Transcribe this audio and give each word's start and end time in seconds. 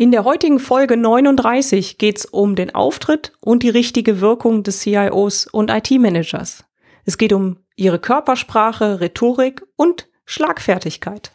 In 0.00 0.12
der 0.12 0.24
heutigen 0.24 0.60
Folge 0.60 0.96
39 0.96 1.98
geht 1.98 2.16
es 2.16 2.24
um 2.24 2.56
den 2.56 2.74
Auftritt 2.74 3.32
und 3.38 3.62
die 3.62 3.68
richtige 3.68 4.22
Wirkung 4.22 4.62
des 4.62 4.78
CIOs 4.78 5.46
und 5.46 5.70
IT-Managers. 5.70 6.64
Es 7.04 7.18
geht 7.18 7.34
um 7.34 7.58
ihre 7.76 7.98
Körpersprache, 7.98 9.02
Rhetorik 9.02 9.62
und 9.76 10.08
Schlagfertigkeit. 10.24 11.32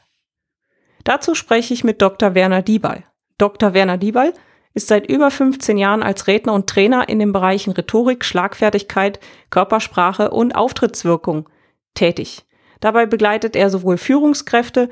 Dazu 1.04 1.36
spreche 1.36 1.76
ich 1.76 1.84
mit 1.84 2.02
Dr. 2.02 2.34
Werner 2.34 2.64
Diebal. 2.64 3.04
Dr. 3.38 3.76
Werner 3.76 4.00
Diebal 4.00 4.34
ist 4.74 4.88
seit 4.88 5.08
über 5.08 5.30
15 5.30 5.78
Jahren 5.78 6.02
als 6.02 6.26
Redner 6.26 6.54
und 6.54 6.66
Trainer 6.66 7.08
in 7.08 7.20
den 7.20 7.34
Bereichen 7.34 7.72
Rhetorik, 7.72 8.26
Schlagfertigkeit, 8.26 9.20
Körpersprache 9.52 10.32
und 10.32 10.56
Auftrittswirkung 10.56 11.48
tätig. 11.94 12.46
Dabei 12.80 13.06
begleitet 13.06 13.56
er 13.56 13.70
sowohl 13.70 14.00
Führungskräfte 14.00 14.90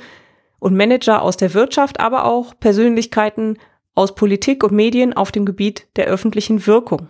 und 0.64 0.78
Manager 0.78 1.22
aus 1.22 1.36
der 1.36 1.54
Wirtschaft, 1.54 2.00
aber 2.00 2.24
auch 2.24 2.58
Persönlichkeiten 2.58 3.58
aus 3.96 4.16
Politik 4.16 4.64
und 4.64 4.72
Medien 4.72 5.12
auf 5.12 5.30
dem 5.30 5.46
Gebiet 5.46 5.88
der 5.98 6.06
öffentlichen 6.06 6.66
Wirkung. 6.66 7.10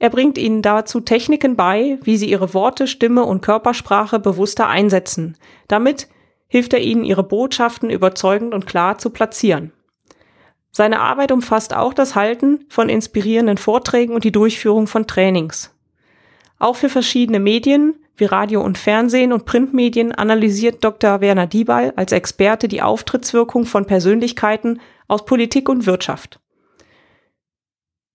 Er 0.00 0.10
bringt 0.10 0.36
ihnen 0.36 0.62
dazu 0.62 0.98
Techniken 1.00 1.54
bei, 1.54 2.00
wie 2.02 2.16
sie 2.16 2.28
ihre 2.28 2.54
Worte, 2.54 2.88
Stimme 2.88 3.22
und 3.22 3.40
Körpersprache 3.40 4.18
bewusster 4.18 4.66
einsetzen. 4.66 5.36
Damit 5.68 6.08
hilft 6.48 6.74
er 6.74 6.80
ihnen, 6.80 7.04
ihre 7.04 7.22
Botschaften 7.22 7.88
überzeugend 7.88 8.52
und 8.52 8.66
klar 8.66 8.98
zu 8.98 9.10
platzieren. 9.10 9.70
Seine 10.72 11.00
Arbeit 11.00 11.30
umfasst 11.30 11.72
auch 11.72 11.94
das 11.94 12.16
Halten 12.16 12.66
von 12.68 12.88
inspirierenden 12.88 13.58
Vorträgen 13.58 14.12
und 14.12 14.24
die 14.24 14.32
Durchführung 14.32 14.88
von 14.88 15.06
Trainings. 15.06 15.72
Auch 16.58 16.74
für 16.74 16.88
verschiedene 16.88 17.38
Medien 17.38 17.94
wie 18.16 18.24
Radio 18.24 18.62
und 18.62 18.78
Fernsehen 18.78 19.32
und 19.32 19.44
Printmedien 19.44 20.12
analysiert 20.12 20.82
Dr. 20.82 21.20
Werner 21.20 21.46
Diebal 21.46 21.92
als 21.96 22.12
Experte 22.12 22.68
die 22.68 22.82
Auftrittswirkung 22.82 23.66
von 23.66 23.86
Persönlichkeiten 23.86 24.80
aus 25.08 25.24
Politik 25.24 25.68
und 25.68 25.86
Wirtschaft. 25.86 26.40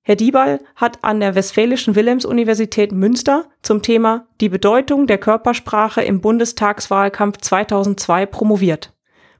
Herr 0.03 0.15
Diebal 0.15 0.59
hat 0.75 1.03
an 1.03 1.19
der 1.19 1.35
Westfälischen 1.35 1.95
Wilhelms-Universität 1.95 2.91
Münster 2.91 3.45
zum 3.61 3.83
Thema 3.83 4.25
Die 4.41 4.49
Bedeutung 4.49 5.05
der 5.05 5.19
Körpersprache 5.19 6.01
im 6.01 6.21
Bundestagswahlkampf 6.21 7.37
2002 7.37 8.25
promoviert. 8.25 8.93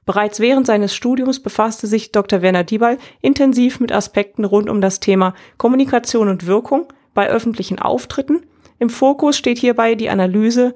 Bereits 0.04 0.38
während 0.38 0.66
seines 0.66 0.94
Studiums 0.94 1.40
befasste 1.40 1.86
sich 1.86 2.12
Dr. 2.12 2.42
Werner 2.42 2.64
Diebal 2.64 2.98
intensiv 3.20 3.80
mit 3.80 3.92
Aspekten 3.92 4.44
rund 4.44 4.70
um 4.70 4.80
das 4.80 5.00
Thema 5.00 5.34
Kommunikation 5.58 6.28
und 6.28 6.46
Wirkung 6.46 6.86
bei 7.12 7.28
öffentlichen 7.28 7.78
Auftritten 7.78 8.46
im 8.82 8.90
Fokus 8.90 9.38
steht 9.38 9.58
hierbei 9.58 9.94
die 9.94 10.10
Analyse 10.10 10.74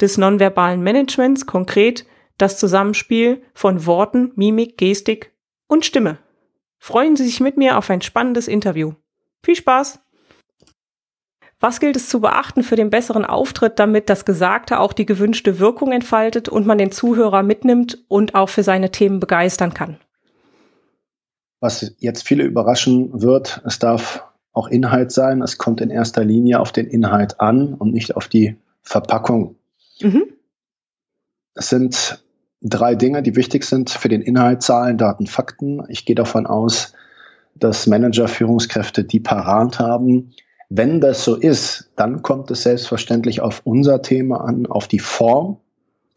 des 0.00 0.16
nonverbalen 0.16 0.84
Managements, 0.84 1.46
konkret 1.46 2.06
das 2.38 2.58
Zusammenspiel 2.58 3.42
von 3.54 3.84
Worten, 3.86 4.30
Mimik, 4.36 4.78
Gestik 4.78 5.32
und 5.66 5.84
Stimme. 5.84 6.18
Freuen 6.78 7.16
Sie 7.16 7.24
sich 7.24 7.40
mit 7.40 7.56
mir 7.56 7.76
auf 7.76 7.90
ein 7.90 8.02
spannendes 8.02 8.46
Interview. 8.46 8.92
Viel 9.42 9.56
Spaß! 9.56 9.98
Was 11.58 11.80
gilt 11.80 11.96
es 11.96 12.08
zu 12.08 12.20
beachten 12.20 12.62
für 12.62 12.76
den 12.76 12.88
besseren 12.88 13.24
Auftritt, 13.24 13.80
damit 13.80 14.08
das 14.08 14.24
Gesagte 14.24 14.78
auch 14.78 14.92
die 14.92 15.04
gewünschte 15.04 15.58
Wirkung 15.58 15.90
entfaltet 15.90 16.48
und 16.48 16.68
man 16.68 16.78
den 16.78 16.92
Zuhörer 16.92 17.42
mitnimmt 17.42 17.98
und 18.06 18.36
auch 18.36 18.48
für 18.48 18.62
seine 18.62 18.92
Themen 18.92 19.18
begeistern 19.18 19.74
kann? 19.74 19.98
Was 21.58 21.94
jetzt 21.98 22.26
viele 22.26 22.44
überraschen 22.44 23.20
wird, 23.20 23.60
es 23.66 23.80
darf 23.80 24.29
auch 24.52 24.68
Inhalt 24.68 25.12
sein. 25.12 25.42
Es 25.42 25.58
kommt 25.58 25.80
in 25.80 25.90
erster 25.90 26.24
Linie 26.24 26.60
auf 26.60 26.72
den 26.72 26.86
Inhalt 26.86 27.40
an 27.40 27.74
und 27.74 27.92
nicht 27.92 28.16
auf 28.16 28.28
die 28.28 28.56
Verpackung. 28.82 29.56
Mhm. 30.00 30.24
Es 31.54 31.68
sind 31.68 32.22
drei 32.62 32.94
Dinge, 32.94 33.22
die 33.22 33.36
wichtig 33.36 33.64
sind 33.64 33.90
für 33.90 34.08
den 34.08 34.22
Inhalt, 34.22 34.62
Zahlen, 34.62 34.98
Daten, 34.98 35.26
Fakten. 35.26 35.82
Ich 35.88 36.04
gehe 36.04 36.16
davon 36.16 36.46
aus, 36.46 36.92
dass 37.54 37.86
Manager, 37.86 38.28
Führungskräfte 38.28 39.04
die 39.04 39.20
parat 39.20 39.78
haben. 39.78 40.32
Wenn 40.68 41.00
das 41.00 41.24
so 41.24 41.34
ist, 41.36 41.90
dann 41.96 42.22
kommt 42.22 42.50
es 42.50 42.62
selbstverständlich 42.62 43.40
auf 43.40 43.62
unser 43.64 44.02
Thema 44.02 44.44
an, 44.44 44.66
auf 44.66 44.86
die 44.86 45.00
Form. 45.00 45.58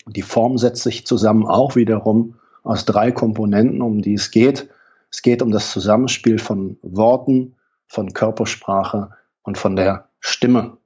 Die 0.06 0.22
Form 0.22 0.58
setzt 0.58 0.84
sich 0.84 1.08
zusammen 1.08 1.46
auch 1.46 1.76
wiederum 1.76 2.36
aus 2.64 2.86
drei 2.86 3.12
Komponenten, 3.12 3.82
um 3.82 4.02
die 4.02 4.14
es 4.14 4.32
geht. 4.32 4.70
Es 5.10 5.22
geht 5.22 5.42
um 5.42 5.52
das 5.52 5.72
Zusammenspiel 5.72 6.38
von 6.38 6.78
Worten, 6.82 7.56
von 7.88 8.14
Körpersprache 8.14 9.12
und 9.44 9.58
von 9.58 9.76
der 9.76 10.10
Stimme. 10.20 10.78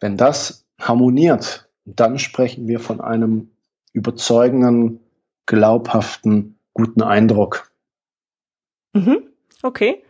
Wenn 0.00 0.16
das 0.16 0.66
harmoniert, 0.80 1.68
dann 1.84 2.18
sprechen 2.18 2.68
wir 2.68 2.80
von 2.80 3.00
einem 3.00 3.50
überzeugenden, 3.92 5.00
glaubhaften, 5.46 6.58
guten 6.74 7.02
Eindruck. 7.02 7.70
Mhm. 8.92 9.22
Okay. 9.62 10.02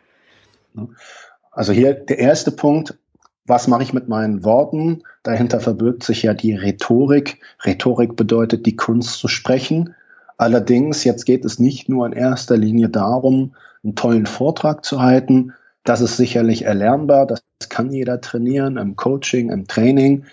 Also 1.50 1.72
hier 1.72 1.94
der 1.94 2.18
erste 2.18 2.50
Punkt, 2.50 2.98
was 3.46 3.66
mache 3.66 3.82
ich 3.82 3.92
mit 3.94 4.08
meinen 4.08 4.44
Worten? 4.44 5.02
Dahinter 5.22 5.60
verbirgt 5.60 6.02
sich 6.02 6.22
ja 6.22 6.34
die 6.34 6.54
Rhetorik. 6.54 7.40
Rhetorik 7.64 8.14
bedeutet 8.14 8.66
die 8.66 8.76
Kunst 8.76 9.18
zu 9.18 9.28
sprechen. 9.28 9.94
Allerdings, 10.36 11.02
jetzt 11.04 11.24
geht 11.24 11.44
es 11.44 11.58
nicht 11.58 11.88
nur 11.88 12.06
in 12.06 12.12
erster 12.12 12.56
Linie 12.56 12.90
darum, 12.90 13.54
einen 13.82 13.94
tollen 13.94 14.26
Vortrag 14.26 14.84
zu 14.84 15.00
halten, 15.00 15.54
das 15.88 16.00
ist 16.00 16.16
sicherlich 16.16 16.64
erlernbar, 16.64 17.26
das 17.26 17.42
kann 17.68 17.90
jeder 17.90 18.20
trainieren 18.20 18.76
im 18.76 18.96
Coaching, 18.96 19.50
im 19.50 19.66
Training. 19.66 20.24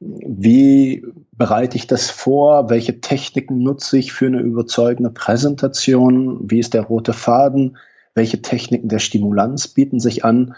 Wie 0.00 1.04
bereite 1.32 1.76
ich 1.76 1.86
das 1.86 2.10
vor? 2.10 2.70
Welche 2.70 3.00
Techniken 3.00 3.62
nutze 3.62 3.98
ich 3.98 4.12
für 4.12 4.26
eine 4.26 4.40
überzeugende 4.40 5.10
Präsentation? 5.10 6.38
Wie 6.50 6.58
ist 6.58 6.74
der 6.74 6.82
rote 6.82 7.12
Faden? 7.12 7.78
Welche 8.14 8.42
Techniken 8.42 8.88
der 8.88 8.98
Stimulanz 8.98 9.68
bieten 9.68 9.98
sich 9.98 10.24
an? 10.24 10.54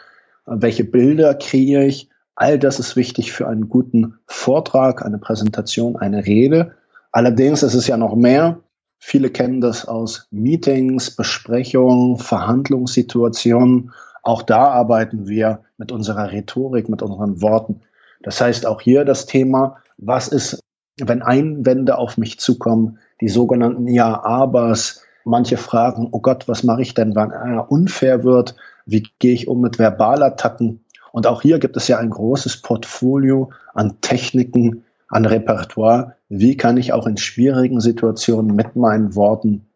Welche 0.47 0.85
Bilder 0.85 1.35
kreiere 1.35 1.85
ich? 1.85 2.11
All 2.35 2.59
das 2.59 2.81
ist 2.81 2.97
wichtig 2.97 3.33
für 3.33 3.49
einen 3.49 3.69
guten 3.69 4.19
Vortrag, 4.27 5.05
eine 5.05 5.19
Präsentation, 5.19 5.97
eine 5.97 6.27
Rede. 6.27 6.75
Allerdings 7.13 7.63
ist 7.63 7.75
es 7.75 7.87
ja 7.87 7.97
noch 7.97 8.17
mehr. 8.17 8.61
Viele 8.99 9.31
kennen 9.31 9.61
das 9.61 9.87
aus 9.87 10.27
Meetings, 10.31 11.15
Besprechungen, 11.15 12.19
Verhandlungssituationen 12.19 13.93
auch 14.23 14.43
da 14.43 14.69
arbeiten 14.69 15.29
wir 15.29 15.61
mit 15.77 15.93
unserer 15.93 16.33
Rhetorik, 16.33 16.89
mit 16.89 17.03
unseren 17.03 17.41
Worten. 17.41 17.81
Das 18.23 18.41
heißt 18.41 18.67
auch 18.67 18.81
hier 18.81 19.05
das 19.05 19.27
Thema, 19.27 19.79
was 19.97 20.29
ist, 20.29 20.61
wenn 21.01 21.23
Einwände 21.23 21.97
auf 21.97 22.19
mich 22.19 22.39
zukommen, 22.39 22.99
die 23.21 23.29
sogenannten 23.29 23.89
Ja-Abers, 23.89 25.03
manche 25.25 25.57
fragen, 25.57 26.09
oh 26.11 26.21
Gott, 26.21 26.49
was 26.49 26.65
mache 26.65 26.83
ich 26.83 26.95
denn, 26.95 27.15
wenn 27.15 27.31
er 27.31 27.71
unfair 27.71 28.25
wird? 28.25 28.57
Wie 28.87 29.07
gehe 29.19 29.35
ich 29.35 29.49
um 29.49 29.61
mit 29.61 29.77
Verbalattacken? 29.77 30.85
Und 31.13 31.27
auch 31.27 31.43
hier 31.43 31.59
gibt 31.59 31.77
es 31.77 31.89
ja 31.89 31.99
ein 31.99 32.11
großes 32.11 32.63
Portfolio 32.63 33.51
an 33.75 34.01
Techniken, 34.01 34.85
an 35.09 35.27
Repertoire. 35.27 36.17
Wie 36.29 36.57
kann 36.57 36.77
ich 36.77 36.93
auch 36.93 37.07
in 37.07 37.17
schwierigen 37.17 37.81
Situationen 37.81 38.55
mit 38.55 38.77
meinen 38.77 39.15
Worten 39.15 39.67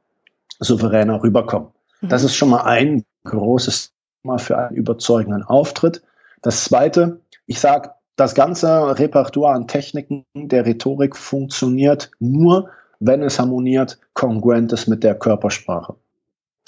souveräner 0.60 1.22
rüberkommen? 1.22 1.68
Das 2.02 2.22
mhm. 2.22 2.26
ist 2.26 2.36
schon 2.36 2.50
mal 2.50 2.62
ein 2.62 3.04
großes 3.24 3.93
mal 4.24 4.38
für 4.38 4.58
einen 4.58 4.76
überzeugenden 4.76 5.42
Auftritt. 5.42 6.02
Das 6.42 6.64
zweite, 6.64 7.20
ich 7.46 7.60
sage, 7.60 7.90
das 8.16 8.34
ganze 8.34 8.98
Repertoire 8.98 9.54
an 9.54 9.66
Techniken 9.66 10.24
der 10.34 10.66
Rhetorik 10.66 11.16
funktioniert 11.16 12.10
nur, 12.20 12.70
wenn 13.00 13.22
es 13.22 13.38
harmoniert, 13.38 13.98
kongruent 14.12 14.72
ist 14.72 14.86
mit 14.86 15.02
der 15.02 15.14
Körpersprache. 15.14 15.94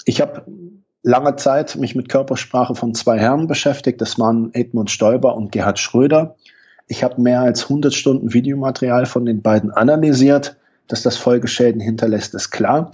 Ich 0.05 0.21
habe 0.21 0.45
lange 1.03 1.35
Zeit 1.37 1.75
mich 1.77 1.95
mit 1.95 2.09
Körpersprache 2.09 2.75
von 2.75 2.93
zwei 2.93 3.17
Herren 3.17 3.47
beschäftigt. 3.47 4.01
Das 4.01 4.19
waren 4.19 4.53
Edmund 4.53 4.91
Stoiber 4.91 5.35
und 5.35 5.51
Gerhard 5.51 5.79
Schröder. 5.79 6.35
Ich 6.87 7.03
habe 7.03 7.21
mehr 7.21 7.41
als 7.41 7.63
100 7.63 7.93
Stunden 7.93 8.33
Videomaterial 8.33 9.05
von 9.05 9.25
den 9.25 9.41
beiden 9.41 9.71
analysiert. 9.71 10.57
Dass 10.87 11.03
das 11.03 11.17
Folgeschäden 11.17 11.81
hinterlässt, 11.81 12.33
ist 12.33 12.51
klar. 12.51 12.91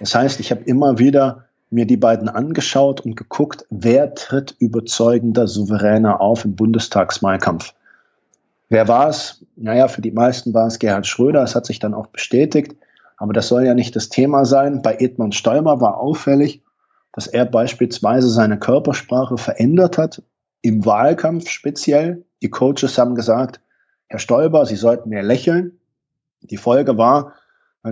Das 0.00 0.14
heißt, 0.14 0.40
ich 0.40 0.50
habe 0.50 0.62
immer 0.62 0.98
wieder 0.98 1.45
mir 1.76 1.86
die 1.86 1.98
beiden 1.98 2.30
angeschaut 2.30 3.02
und 3.02 3.16
geguckt, 3.16 3.66
wer 3.68 4.14
tritt 4.14 4.56
überzeugender, 4.58 5.46
souveräner 5.46 6.22
auf 6.22 6.46
im 6.46 6.56
Bundestagswahlkampf. 6.56 7.74
Wer 8.70 8.88
war 8.88 9.10
es? 9.10 9.44
Naja, 9.56 9.86
für 9.86 10.00
die 10.00 10.10
meisten 10.10 10.54
war 10.54 10.66
es 10.66 10.78
Gerhard 10.78 11.06
Schröder. 11.06 11.42
Es 11.42 11.54
hat 11.54 11.66
sich 11.66 11.78
dann 11.78 11.92
auch 11.92 12.06
bestätigt. 12.06 12.76
Aber 13.18 13.34
das 13.34 13.48
soll 13.48 13.64
ja 13.64 13.74
nicht 13.74 13.94
das 13.94 14.08
Thema 14.08 14.46
sein. 14.46 14.80
Bei 14.80 14.96
Edmund 14.96 15.34
Stoiber 15.34 15.80
war 15.82 15.98
auffällig, 15.98 16.62
dass 17.12 17.26
er 17.26 17.44
beispielsweise 17.44 18.30
seine 18.30 18.58
Körpersprache 18.58 19.36
verändert 19.36 19.98
hat, 19.98 20.22
im 20.62 20.86
Wahlkampf 20.86 21.50
speziell. 21.50 22.24
Die 22.40 22.50
Coaches 22.50 22.96
haben 22.96 23.14
gesagt, 23.14 23.60
Herr 24.08 24.18
Stoiber, 24.18 24.64
Sie 24.64 24.76
sollten 24.76 25.10
mehr 25.10 25.22
lächeln. 25.22 25.78
Die 26.40 26.56
Folge 26.56 26.96
war, 26.96 27.34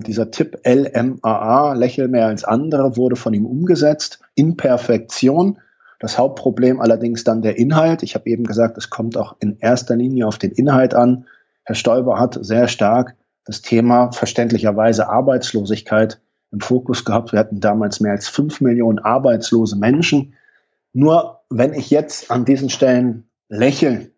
dieser 0.01 0.31
Tipp 0.31 0.59
LMAA, 0.65 1.75
lächel 1.75 2.09
mehr 2.09 2.27
als 2.27 2.45
andere, 2.45 2.97
wurde 2.97 3.17
von 3.17 3.35
ihm 3.35 3.47
umgesetzt 3.47 4.21
in 4.35 4.57
Perfektion. 4.57 5.59
Das 6.01 6.19
Hauptproblem 6.19 6.81
allerdings 6.81 7.25
dann 7.25 7.43
der 7.43 7.59
Inhalt. 7.59 8.03
Ich 8.03 8.15
habe 8.15 8.29
eben 8.29 8.45
gesagt, 8.45 8.77
es 8.77 8.91
kommt 8.91 9.17
auch 9.17 9.37
in 9.41 9.59
erster 9.59 9.97
Linie 9.97 10.27
auf 10.27 10.39
den 10.39 10.51
Inhalt 10.51 10.95
an. 10.95 11.27
Herr 11.65 11.75
Stoiber 11.75 12.19
hat 12.19 12.39
sehr 12.41 12.69
stark 12.69 13.17
das 13.45 13.63
Thema 13.63 14.11
verständlicherweise 14.13 15.09
Arbeitslosigkeit 15.09 16.21
im 16.51 16.61
Fokus 16.61 17.05
gehabt. 17.05 17.33
Wir 17.33 17.39
hatten 17.39 17.61
damals 17.61 18.01
mehr 18.01 18.13
als 18.13 18.29
fünf 18.29 18.61
Millionen 18.61 18.99
arbeitslose 18.99 19.77
Menschen. 19.77 20.35
Nur 20.93 21.41
wenn 21.51 21.75
ich 21.75 21.91
jetzt 21.91 22.31
an 22.31 22.45
diesen 22.45 22.71
Stellen 22.71 23.29
lächle, 23.49 24.11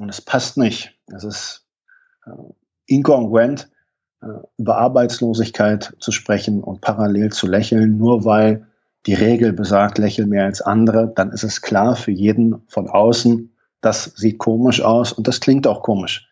und 0.00 0.08
es 0.08 0.20
passt 0.20 0.56
nicht, 0.56 0.98
es 1.14 1.24
ist 1.24 1.66
äh, 2.26 2.30
inkongruent, 2.86 3.64
äh, 3.64 3.79
über 4.58 4.76
Arbeitslosigkeit 4.76 5.94
zu 5.98 6.12
sprechen 6.12 6.62
und 6.62 6.80
parallel 6.80 7.32
zu 7.32 7.46
lächeln, 7.46 7.96
nur 7.96 8.24
weil 8.24 8.66
die 9.06 9.14
Regel 9.14 9.52
besagt, 9.52 9.98
lächel 9.98 10.26
mehr 10.26 10.44
als 10.44 10.60
andere, 10.60 11.10
dann 11.14 11.30
ist 11.30 11.42
es 11.42 11.62
klar 11.62 11.96
für 11.96 12.10
jeden 12.10 12.62
von 12.68 12.88
außen, 12.88 13.50
das 13.80 14.04
sieht 14.16 14.38
komisch 14.38 14.82
aus 14.82 15.12
und 15.12 15.26
das 15.26 15.40
klingt 15.40 15.66
auch 15.66 15.82
komisch. 15.82 16.28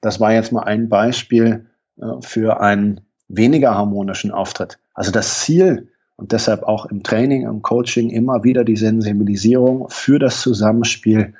Das 0.00 0.20
war 0.20 0.32
jetzt 0.32 0.52
mal 0.52 0.62
ein 0.62 0.88
Beispiel 0.88 1.66
äh, 2.00 2.06
für 2.20 2.60
einen 2.60 3.02
weniger 3.28 3.74
harmonischen 3.74 4.30
Auftritt. 4.30 4.78
Also 4.94 5.10
das 5.10 5.40
Ziel 5.40 5.88
und 6.16 6.32
deshalb 6.32 6.62
auch 6.62 6.86
im 6.86 7.02
Training, 7.02 7.46
im 7.46 7.60
Coaching 7.60 8.08
immer 8.08 8.42
wieder 8.42 8.64
die 8.64 8.76
Sensibilisierung 8.76 9.88
für 9.90 10.18
das 10.18 10.40
Zusammenspiel 10.40 11.34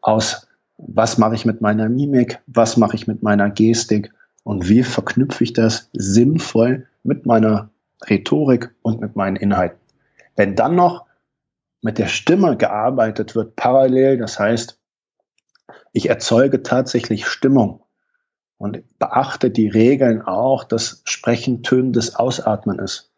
aus, 0.00 0.48
was 0.78 1.18
mache 1.18 1.34
ich 1.34 1.44
mit 1.44 1.60
meiner 1.60 1.88
Mimik, 1.88 2.40
was 2.46 2.78
mache 2.78 2.96
ich 2.96 3.06
mit 3.06 3.22
meiner 3.22 3.50
Gestik 3.50 4.12
und 4.44 4.68
wie 4.68 4.84
verknüpfe 4.84 5.42
ich 5.42 5.52
das 5.52 5.90
sinnvoll 5.92 6.86
mit 7.02 7.26
meiner 7.26 7.70
Rhetorik 8.08 8.74
und 8.82 9.00
mit 9.00 9.16
meinen 9.16 9.36
Inhalten. 9.36 9.78
Wenn 10.36 10.54
dann 10.54 10.76
noch 10.76 11.06
mit 11.82 11.98
der 11.98 12.06
Stimme 12.06 12.56
gearbeitet 12.56 13.34
wird 13.34 13.56
parallel, 13.56 14.18
das 14.18 14.38
heißt, 14.38 14.78
ich 15.92 16.08
erzeuge 16.08 16.62
tatsächlich 16.62 17.26
Stimmung 17.26 17.82
und 18.58 18.82
beachte 18.98 19.50
die 19.50 19.68
Regeln 19.68 20.22
auch, 20.22 20.64
dass 20.64 21.02
Sprechen 21.04 21.62
tönendes 21.62 22.14
Ausatmen 22.16 22.78
ist, 22.78 23.12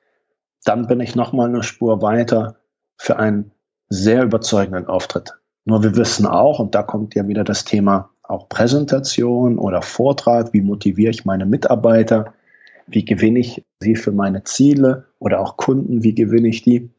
dann 0.65 0.87
bin 0.87 1.01
ich 1.01 1.15
nochmal 1.15 1.49
eine 1.49 1.63
Spur 1.63 2.03
weiter 2.03 2.57
für 2.97 3.19
einen 3.19 3.53
sehr 3.89 4.23
überzeugenden 4.25 4.87
Auftritt. 4.87 5.35
Nur 5.65 5.83
wir 5.83 5.97
wissen 5.97 6.27
auch, 6.27 6.59
und 6.59 6.75
da 6.75 6.83
kommt 6.83 7.15
ja 7.15 7.27
wieder 7.29 7.45
das 7.45 7.65
Thema 7.65 8.11
auch 8.29 8.49
Präsentation 8.49 9.59
oder 9.59 9.83
Vortrag, 9.83 10.53
wie 10.53 10.61
motiviere 10.61 11.11
ich 11.11 11.25
meine 11.25 11.47
Mitarbeiter, 11.47 12.35
wie 12.87 13.05
gewinne 13.05 13.41
ich 13.41 13.65
sie 13.81 13.97
für 13.97 14.13
meine 14.13 14.45
Ziele 14.45 15.07
oder 15.19 15.41
auch 15.41 15.57
Kunden, 15.57 16.03
wie 16.03 16.15
gewinne 16.15 16.49
ich 16.49 16.63
die. 16.63 16.91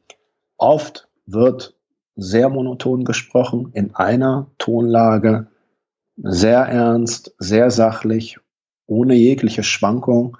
Oft 0.58 1.08
wird 1.26 1.76
sehr 2.16 2.50
monoton 2.50 3.04
gesprochen, 3.06 3.72
in 3.74 3.96
einer 3.96 4.48
Tonlage, 4.58 5.48
sehr 6.18 6.60
ernst, 6.62 7.36
sehr 7.38 7.70
sachlich, 7.72 8.40
ohne 8.88 9.14
jegliche 9.14 9.64
Schwankung. 9.64 10.38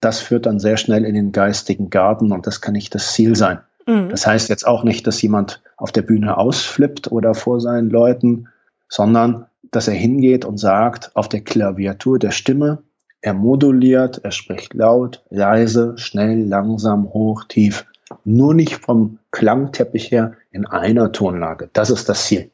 Das 0.00 0.20
führt 0.20 0.46
dann 0.46 0.58
sehr 0.58 0.78
schnell 0.78 1.04
in 1.04 1.14
den 1.14 1.32
geistigen 1.32 1.90
Garten 1.90 2.32
und 2.32 2.46
das 2.46 2.60
kann 2.60 2.72
nicht 2.72 2.94
das 2.94 3.12
Ziel 3.12 3.36
sein. 3.36 3.60
Mhm. 3.86 4.08
Das 4.08 4.26
heißt 4.26 4.48
jetzt 4.48 4.66
auch 4.66 4.84
nicht, 4.84 5.06
dass 5.06 5.20
jemand 5.20 5.62
auf 5.76 5.92
der 5.92 6.02
Bühne 6.02 6.36
ausflippt 6.38 7.12
oder 7.12 7.34
vor 7.34 7.60
seinen 7.60 7.90
Leuten, 7.90 8.48
sondern 8.88 9.46
dass 9.72 9.88
er 9.88 9.94
hingeht 9.94 10.44
und 10.44 10.58
sagt, 10.58 11.10
auf 11.14 11.28
der 11.28 11.40
Klaviatur 11.40 12.20
der 12.20 12.30
Stimme, 12.30 12.84
er 13.20 13.34
moduliert, 13.34 14.20
er 14.22 14.30
spricht 14.30 14.74
laut, 14.74 15.24
leise, 15.30 15.94
schnell, 15.96 16.44
langsam, 16.46 17.12
hoch, 17.12 17.44
tief, 17.44 17.86
nur 18.24 18.54
nicht 18.54 18.76
vom 18.76 19.18
Klangteppich 19.30 20.10
her 20.10 20.34
in 20.50 20.66
einer 20.66 21.12
Tonlage. 21.12 21.70
Das 21.72 21.90
ist 21.90 22.08
das 22.08 22.26
Ziel. 22.26 22.50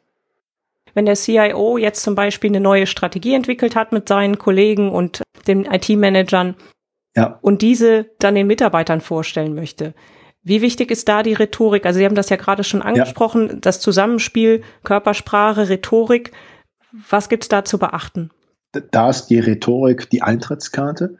Wenn 0.95 1.07
der 1.07 1.17
CIO 1.17 1.79
jetzt 1.79 2.03
zum 2.03 2.15
Beispiel 2.15 2.51
eine 2.51 2.61
neue 2.61 2.87
Strategie 2.87 3.35
entwickelt 3.35 3.77
hat 3.77 3.93
mit 3.93 4.09
seinen 4.09 4.39
Kollegen 4.39 4.91
und 4.91 5.23
den 5.47 5.65
IT-Managern 5.65 6.57
ja. 7.17 7.39
und 7.43 7.63
diese 7.63 8.07
dann 8.19 8.35
den 8.35 8.47
Mitarbeitern 8.47 9.01
vorstellen 9.01 9.55
möchte, 9.55 9.95
wie 10.43 10.63
wichtig 10.63 10.91
ist 10.91 11.09
da 11.09 11.23
die 11.23 11.35
Rhetorik? 11.35 11.85
Also 11.85 11.99
Sie 11.99 12.05
haben 12.05 12.15
das 12.15 12.31
ja 12.31 12.37
gerade 12.37 12.65
schon 12.65 12.83
angesprochen, 12.83 13.49
ja. 13.49 13.57
das 13.61 13.81
Zusammenspiel 13.81 14.63
Körpersprache, 14.83 15.69
Rhetorik. 15.69 16.33
Was 16.93 17.29
gibt's 17.29 17.49
da 17.49 17.65
zu 17.65 17.79
beachten? 17.79 18.31
Da 18.91 19.11
ist 19.11 19.27
die 19.27 19.39
Rhetorik 19.39 20.11
die 20.11 20.23
Eintrittskarte. 20.23 21.17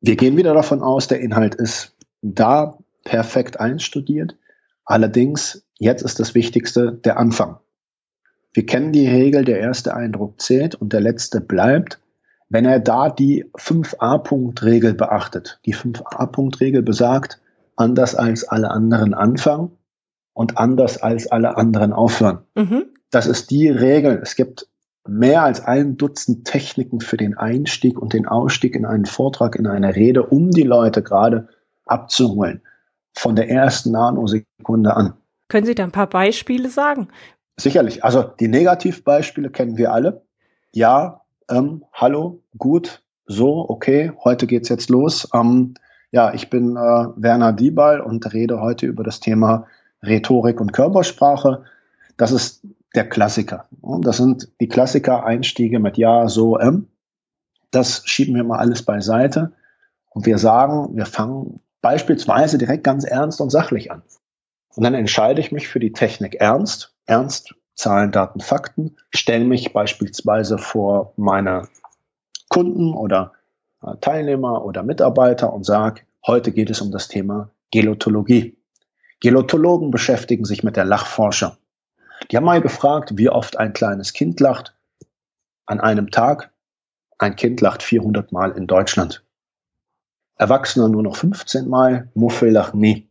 Wir 0.00 0.16
gehen 0.16 0.36
wieder 0.36 0.54
davon 0.54 0.82
aus, 0.82 1.08
der 1.08 1.20
Inhalt 1.20 1.54
ist 1.54 1.94
da 2.22 2.78
perfekt 3.04 3.60
einstudiert. 3.60 4.36
Allerdings, 4.84 5.64
jetzt 5.78 6.02
ist 6.02 6.20
das 6.20 6.34
Wichtigste 6.34 6.92
der 6.92 7.18
Anfang. 7.18 7.58
Wir 8.52 8.66
kennen 8.66 8.92
die 8.92 9.08
Regel, 9.08 9.44
der 9.44 9.58
erste 9.58 9.94
Eindruck 9.94 10.40
zählt 10.40 10.74
und 10.74 10.92
der 10.92 11.00
letzte 11.00 11.40
bleibt. 11.40 12.00
Wenn 12.48 12.64
er 12.64 12.78
da 12.78 13.10
die 13.10 13.46
5a-Punkt-Regel 13.56 14.94
beachtet, 14.94 15.60
die 15.66 15.74
5a-Punkt-Regel 15.74 16.82
besagt, 16.82 17.40
anders 17.76 18.14
als 18.14 18.44
alle 18.44 18.70
anderen 18.70 19.12
anfangen 19.12 19.72
und 20.32 20.56
anders 20.58 21.02
als 21.02 21.26
alle 21.26 21.56
anderen 21.56 21.92
aufhören. 21.92 22.44
Mhm. 22.54 22.86
Das 23.10 23.26
ist 23.26 23.50
die 23.50 23.68
Regel. 23.68 24.20
Es 24.22 24.36
gibt 24.36 24.68
mehr 25.06 25.42
als 25.42 25.64
ein 25.64 25.96
Dutzend 25.96 26.46
Techniken 26.46 27.00
für 27.00 27.16
den 27.16 27.36
Einstieg 27.36 28.00
und 28.00 28.12
den 28.12 28.26
Ausstieg 28.26 28.74
in 28.74 28.86
einen 28.86 29.06
Vortrag, 29.06 29.56
in 29.56 29.66
eine 29.66 29.94
Rede, 29.94 30.24
um 30.24 30.50
die 30.50 30.62
Leute 30.62 31.02
gerade 31.02 31.48
abzuholen 31.84 32.62
von 33.12 33.36
der 33.36 33.48
ersten 33.50 33.92
Nanosekunde 33.92 34.96
an. 34.96 35.14
Können 35.48 35.66
Sie 35.66 35.74
da 35.74 35.84
ein 35.84 35.92
paar 35.92 36.08
Beispiele 36.08 36.68
sagen? 36.68 37.08
Sicherlich. 37.56 38.02
Also 38.02 38.22
die 38.22 38.48
Negativbeispiele 38.48 39.50
kennen 39.50 39.76
wir 39.76 39.92
alle. 39.92 40.22
Ja, 40.72 41.20
ähm, 41.48 41.84
hallo, 41.92 42.42
gut, 42.56 43.02
so, 43.26 43.68
okay, 43.68 44.12
heute 44.24 44.46
geht's 44.46 44.68
jetzt 44.68 44.90
los. 44.90 45.28
Ähm, 45.32 45.74
ja, 46.10 46.32
ich 46.34 46.50
bin 46.50 46.76
äh, 46.76 46.80
Werner 47.16 47.52
Diebal 47.52 48.00
und 48.00 48.32
rede 48.32 48.60
heute 48.60 48.86
über 48.86 49.04
das 49.04 49.20
Thema 49.20 49.66
Rhetorik 50.02 50.60
und 50.60 50.72
Körpersprache. 50.72 51.64
Das 52.16 52.32
ist 52.32 52.66
der 52.94 53.08
Klassiker. 53.08 53.68
Das 54.00 54.16
sind 54.16 54.48
die 54.60 54.68
Klassiker-Einstiege 54.68 55.78
mit 55.78 55.98
Ja, 55.98 56.28
so, 56.28 56.58
ähm. 56.58 56.88
Das 57.70 58.02
schieben 58.06 58.36
wir 58.36 58.44
mal 58.44 58.58
alles 58.58 58.82
beiseite. 58.82 59.52
Und 60.10 60.26
wir 60.26 60.38
sagen, 60.38 60.96
wir 60.96 61.06
fangen 61.06 61.60
beispielsweise 61.80 62.56
direkt 62.56 62.84
ganz 62.84 63.04
ernst 63.04 63.40
und 63.40 63.50
sachlich 63.50 63.90
an. 63.90 64.02
Und 64.74 64.84
dann 64.84 64.94
entscheide 64.94 65.40
ich 65.40 65.52
mich 65.52 65.68
für 65.68 65.80
die 65.80 65.92
Technik 65.92 66.36
ernst, 66.36 66.94
ernst, 67.06 67.54
Zahlen, 67.74 68.12
Daten, 68.12 68.40
Fakten, 68.40 68.96
stelle 69.10 69.44
mich 69.44 69.72
beispielsweise 69.72 70.58
vor 70.58 71.12
meine 71.16 71.68
Kunden 72.48 72.94
oder 72.94 73.32
äh, 73.82 73.96
Teilnehmer 74.00 74.64
oder 74.64 74.84
Mitarbeiter 74.84 75.52
und 75.52 75.64
sage, 75.64 76.02
heute 76.24 76.52
geht 76.52 76.70
es 76.70 76.80
um 76.80 76.92
das 76.92 77.08
Thema 77.08 77.50
Gelotologie. 77.72 78.56
Gelotologen 79.20 79.90
beschäftigen 79.90 80.44
sich 80.44 80.62
mit 80.62 80.76
der 80.76 80.84
Lachforscher. 80.84 81.58
Die 82.30 82.36
haben 82.36 82.44
mal 82.44 82.60
gefragt, 82.60 83.16
wie 83.16 83.28
oft 83.28 83.58
ein 83.58 83.72
kleines 83.72 84.12
Kind 84.12 84.40
lacht. 84.40 84.74
An 85.66 85.80
einem 85.80 86.10
Tag. 86.10 86.50
Ein 87.18 87.36
Kind 87.36 87.60
lacht 87.60 87.82
400 87.82 88.32
Mal 88.32 88.52
in 88.52 88.66
Deutschland. 88.66 89.24
Erwachsene 90.36 90.88
nur 90.88 91.02
noch 91.02 91.16
15 91.16 91.68
Mal, 91.68 92.08
Muffel 92.14 92.60
nie. 92.72 93.08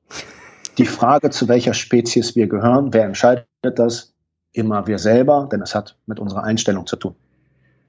Die 0.78 0.86
Frage, 0.86 1.30
zu 1.30 1.48
welcher 1.48 1.74
Spezies 1.74 2.36
wir 2.36 2.48
gehören, 2.48 2.94
wer 2.94 3.06
entscheidet 3.06 3.48
das? 3.62 4.14
Immer 4.52 4.88
wir 4.88 5.00
selber, 5.00 5.48
denn 5.52 5.62
es 5.62 5.74
hat 5.74 5.96
mit 6.06 6.20
unserer 6.20 6.44
Einstellung 6.44 6.86
zu 6.86 6.96
tun. 6.96 7.16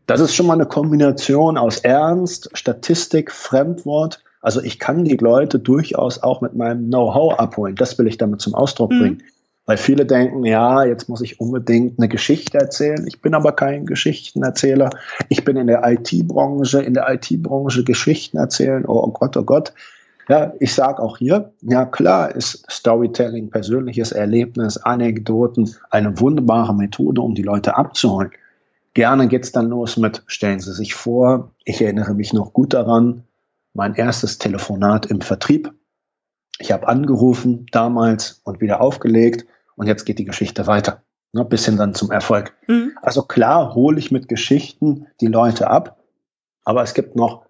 Das 0.07 0.21
ist 0.21 0.35
schon 0.35 0.47
mal 0.47 0.55
eine 0.55 0.67
Kombination 0.67 1.57
aus 1.57 1.79
Ernst, 1.79 2.51
Statistik, 2.53 3.33
Fremdwort. 3.33 4.23
Also 4.41 4.61
ich 4.61 4.79
kann 4.79 5.05
die 5.05 5.17
Leute 5.17 5.59
durchaus 5.59 6.23
auch 6.23 6.43
mit 6.43 6.55
meinem 6.55 6.87
Know-how 6.87 7.39
abholen. 7.39 7.75
Das 7.75 7.99
will 7.99 8.07
ich 8.07 8.19
damit 8.19 8.41
zum 8.41 8.55
Ausdruck 8.55 8.93
mhm. 8.93 9.19
Weil 9.67 9.79
viele 9.79 10.05
denken, 10.05 10.45
ja, 10.45 10.85
jetzt 10.85 11.09
muss 11.09 11.23
ich 11.23 11.41
unbedingt 11.41 11.99
eine 11.99 12.09
Geschichte 12.09 12.59
erzählen. 12.59 13.07
Ich 13.07 13.23
bin 13.23 13.35
aber 13.35 13.53
kein 13.53 13.87
Geschichtenerzähler. 13.87 14.91
Ich 15.31 15.45
bin 15.45 15.57
in 15.57 15.69
der 15.69 15.83
IT-Branche, 15.85 16.83
in 16.83 16.93
der 16.93 17.09
IT-Branche 17.09 17.83
Geschichten 17.83 18.37
erzählen. 18.37 18.85
Oh, 18.87 19.03
oh 19.03 19.11
Gott, 19.11 19.37
oh 19.37 19.43
Gott. 19.43 19.73
Ja, 20.29 20.55
ich 20.59 20.75
sage 20.75 21.03
auch 21.03 21.19
hier, 21.19 21.53
ja 21.61 21.85
klar 21.85 22.35
ist 22.35 22.65
Storytelling, 22.71 23.51
persönliches 23.51 24.13
Erlebnis, 24.13 24.79
Anekdoten 24.79 25.75
eine 25.91 26.19
wunderbare 26.19 26.75
Methode, 26.75 27.21
um 27.21 27.35
die 27.35 27.43
Leute 27.43 27.77
abzuholen. 27.77 28.31
Gerne 28.95 29.29
geht's 29.29 29.53
dann 29.53 29.69
los 29.69 29.97
mit, 29.97 30.23
stellen 30.27 30.61
Sie 30.61 30.73
sich 30.73 30.95
vor, 30.95 31.51
ich 31.65 31.83
erinnere 31.83 32.15
mich 32.15 32.33
noch 32.33 32.53
gut 32.53 32.73
daran, 32.73 33.25
mein 33.75 33.95
erstes 33.97 34.39
Telefonat 34.39 35.07
im 35.07 35.21
Vertrieb. 35.21 35.75
Ich 36.59 36.73
habe 36.73 36.89
angerufen 36.89 37.67
damals 37.73 38.41
und 38.45 38.61
wieder 38.61 38.81
aufgelegt 38.81 39.47
und 39.77 39.87
jetzt 39.87 40.05
geht 40.05 40.19
die 40.19 40.25
Geschichte 40.25 40.67
weiter, 40.67 41.03
ne, 41.33 41.45
bis 41.45 41.65
hin 41.65 41.77
dann 41.77 41.95
zum 41.95 42.11
Erfolg. 42.11 42.55
Mhm. 42.69 42.93
Also 43.03 43.23
klar 43.23 43.75
hole 43.75 43.99
ich 43.99 44.11
mit 44.11 44.29
Geschichten 44.29 45.07
die 45.21 45.27
Leute 45.27 45.69
ab, 45.69 45.99
aber 46.65 46.83
es 46.83 46.95
gibt 46.95 47.17
noch 47.17 47.47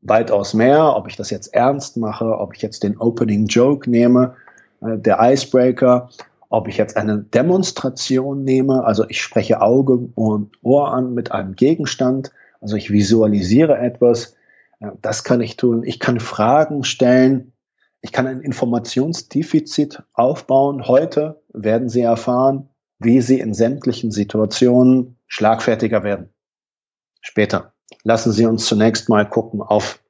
weitaus 0.00 0.54
mehr, 0.54 0.96
ob 0.96 1.08
ich 1.08 1.16
das 1.16 1.30
jetzt 1.30 1.54
ernst 1.54 1.96
mache, 1.96 2.38
ob 2.38 2.54
ich 2.54 2.62
jetzt 2.62 2.82
den 2.82 2.98
Opening 2.98 3.46
Joke 3.46 3.90
nehme, 3.90 4.36
äh, 4.80 4.98
der 4.98 5.18
Icebreaker, 5.20 6.10
ob 6.50 6.68
ich 6.68 6.76
jetzt 6.76 6.96
eine 6.96 7.18
Demonstration 7.18 8.44
nehme, 8.44 8.84
also 8.84 9.04
ich 9.08 9.20
spreche 9.20 9.60
Auge 9.60 10.08
und 10.14 10.56
Ohr 10.62 10.92
an 10.92 11.14
mit 11.14 11.32
einem 11.32 11.56
Gegenstand, 11.56 12.32
also 12.60 12.76
ich 12.76 12.90
visualisiere 12.90 13.78
etwas, 13.78 14.36
äh, 14.80 14.90
das 15.02 15.24
kann 15.24 15.40
ich 15.40 15.56
tun. 15.56 15.82
Ich 15.84 16.00
kann 16.00 16.20
Fragen 16.20 16.84
stellen, 16.84 17.52
ich 18.00 18.12
kann 18.12 18.26
ein 18.26 18.40
Informationsdefizit 18.40 20.02
aufbauen. 20.12 20.86
Heute 20.86 21.42
werden 21.52 21.88
Sie 21.88 22.00
erfahren, 22.00 22.68
wie 22.98 23.20
Sie 23.20 23.40
in 23.40 23.54
sämtlichen 23.54 24.10
Situationen 24.10 25.16
schlagfertiger 25.26 26.02
werden. 26.04 26.30
Später. 27.20 27.72
Lassen 28.04 28.32
Sie 28.32 28.46
uns 28.46 28.66
zunächst 28.66 29.08
mal 29.08 29.28
gucken 29.28 29.60
auf, 29.60 30.00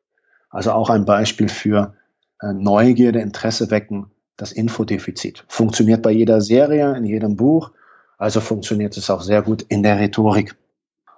also 0.50 0.72
auch 0.72 0.90
ein 0.90 1.04
Beispiel 1.04 1.48
für 1.48 1.94
äh, 2.40 2.52
Neugierde, 2.52 3.20
Interesse 3.20 3.70
wecken, 3.70 4.10
das 4.36 4.52
Infodefizit. 4.52 5.44
Funktioniert 5.48 6.02
bei 6.02 6.10
jeder 6.10 6.40
Serie, 6.40 6.96
in 6.96 7.04
jedem 7.04 7.36
Buch, 7.36 7.72
also 8.18 8.40
funktioniert 8.40 8.96
es 8.96 9.10
auch 9.10 9.22
sehr 9.22 9.42
gut 9.42 9.62
in 9.62 9.82
der 9.82 9.98
Rhetorik. 9.98 10.56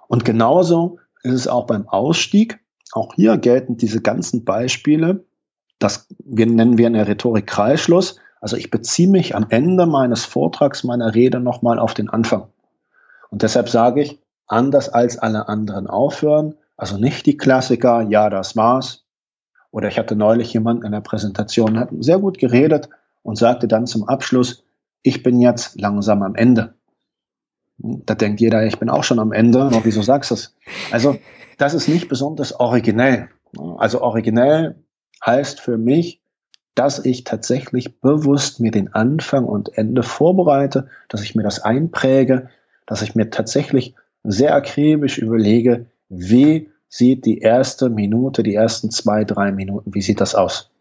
Und 0.07 0.23
genauso 0.23 0.99
ist 1.23 1.33
es 1.33 1.47
auch 1.47 1.67
beim 1.67 1.87
Ausstieg. 1.87 2.59
Auch 2.93 3.13
hier 3.15 3.37
gelten 3.37 3.77
diese 3.77 4.01
ganzen 4.01 4.43
Beispiele. 4.43 5.25
Das 5.81 6.07
nennen 6.23 6.77
wir 6.77 6.85
in 6.85 6.93
der 6.93 7.07
Rhetorik 7.07 7.47
Kreisschluss. 7.47 8.19
Also 8.39 8.55
ich 8.55 8.69
beziehe 8.69 9.09
mich 9.09 9.35
am 9.35 9.47
Ende 9.49 9.87
meines 9.87 10.25
Vortrags, 10.25 10.83
meiner 10.83 11.15
Rede 11.15 11.39
nochmal 11.39 11.79
auf 11.79 11.95
den 11.95 12.07
Anfang. 12.07 12.47
Und 13.31 13.41
deshalb 13.41 13.67
sage 13.67 14.03
ich, 14.03 14.21
anders 14.45 14.89
als 14.89 15.17
alle 15.17 15.49
anderen 15.49 15.87
aufhören. 15.87 16.53
Also 16.77 16.97
nicht 16.97 17.25
die 17.25 17.35
Klassiker, 17.35 18.03
ja, 18.03 18.29
das 18.29 18.55
war's. 18.55 19.05
Oder 19.71 19.87
ich 19.87 19.97
hatte 19.97 20.15
neulich 20.15 20.53
jemanden 20.53 20.85
in 20.85 20.91
der 20.91 21.01
Präsentation, 21.01 21.79
hat 21.79 21.89
sehr 21.99 22.19
gut 22.19 22.37
geredet 22.37 22.89
und 23.23 23.39
sagte 23.39 23.67
dann 23.67 23.87
zum 23.87 24.07
Abschluss, 24.07 24.63
ich 25.01 25.23
bin 25.23 25.39
jetzt 25.39 25.81
langsam 25.81 26.21
am 26.21 26.35
Ende. 26.35 26.75
Da 27.77 28.13
denkt 28.13 28.39
jeder, 28.39 28.63
ich 28.67 28.77
bin 28.77 28.89
auch 28.91 29.03
schon 29.03 29.17
am 29.17 29.31
Ende, 29.31 29.63
aber 29.63 29.83
wieso 29.83 30.03
sagst 30.03 30.29
du 30.29 30.35
es? 30.35 30.55
Also, 30.91 31.17
das 31.57 31.73
ist 31.73 31.87
nicht 31.87 32.07
besonders 32.07 32.59
originell. 32.59 33.29
Also 33.77 34.01
originell 34.01 34.75
heißt 35.25 35.59
für 35.59 35.77
mich, 35.77 36.21
dass 36.75 37.03
ich 37.03 37.23
tatsächlich 37.23 37.99
bewusst 37.99 38.59
mir 38.59 38.71
den 38.71 38.93
Anfang 38.93 39.45
und 39.45 39.77
Ende 39.77 40.03
vorbereite, 40.03 40.87
dass 41.09 41.21
ich 41.21 41.35
mir 41.35 41.43
das 41.43 41.59
einpräge, 41.59 42.49
dass 42.85 43.01
ich 43.01 43.15
mir 43.15 43.29
tatsächlich 43.29 43.93
sehr 44.23 44.55
akribisch 44.55 45.17
überlege, 45.17 45.87
wie 46.09 46.69
sieht 46.87 47.25
die 47.25 47.39
erste 47.39 47.89
Minute, 47.89 48.43
die 48.43 48.55
ersten 48.55 48.91
zwei, 48.91 49.23
drei 49.23 49.51
Minuten, 49.51 49.93
wie 49.93 50.01
sieht 50.01 50.21
das 50.21 50.35
aus? 50.35 50.71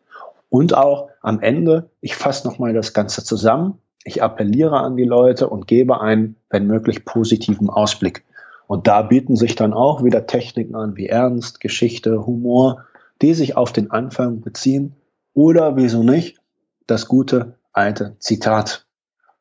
Und 0.49 0.77
auch 0.77 1.09
am 1.23 1.41
Ende, 1.41 1.91
ich 2.01 2.17
fasse 2.17 2.47
nochmal 2.47 2.73
das 2.73 2.93
Ganze 2.93 3.23
zusammen, 3.23 3.79
ich 4.05 4.23
appelliere 4.23 4.79
an 4.79 4.97
die 4.97 5.05
Leute 5.05 5.49
und 5.49 5.67
gebe 5.67 6.01
einen, 6.01 6.37
wenn 6.49 6.67
möglich, 6.67 7.05
positiven 7.05 7.71
Ausblick. 7.71 8.25
Und 8.67 8.87
da 8.87 9.03
bieten 9.03 9.37
sich 9.37 9.55
dann 9.55 9.73
auch 9.73 10.03
wieder 10.03 10.27
Techniken 10.27 10.75
an 10.75 10.97
wie 10.97 11.07
Ernst, 11.07 11.61
Geschichte, 11.61 12.27
Humor, 12.27 12.85
die 13.23 13.35
sich 13.35 13.57
auf 13.57 13.73
den 13.73 13.91
Anfang 13.91 14.41
beziehen 14.41 14.97
oder 15.35 15.77
wieso 15.77 16.03
nicht 16.03 16.39
das 16.87 17.09
gute 17.09 17.59
alte 17.73 18.17
Zitat. 18.19 18.87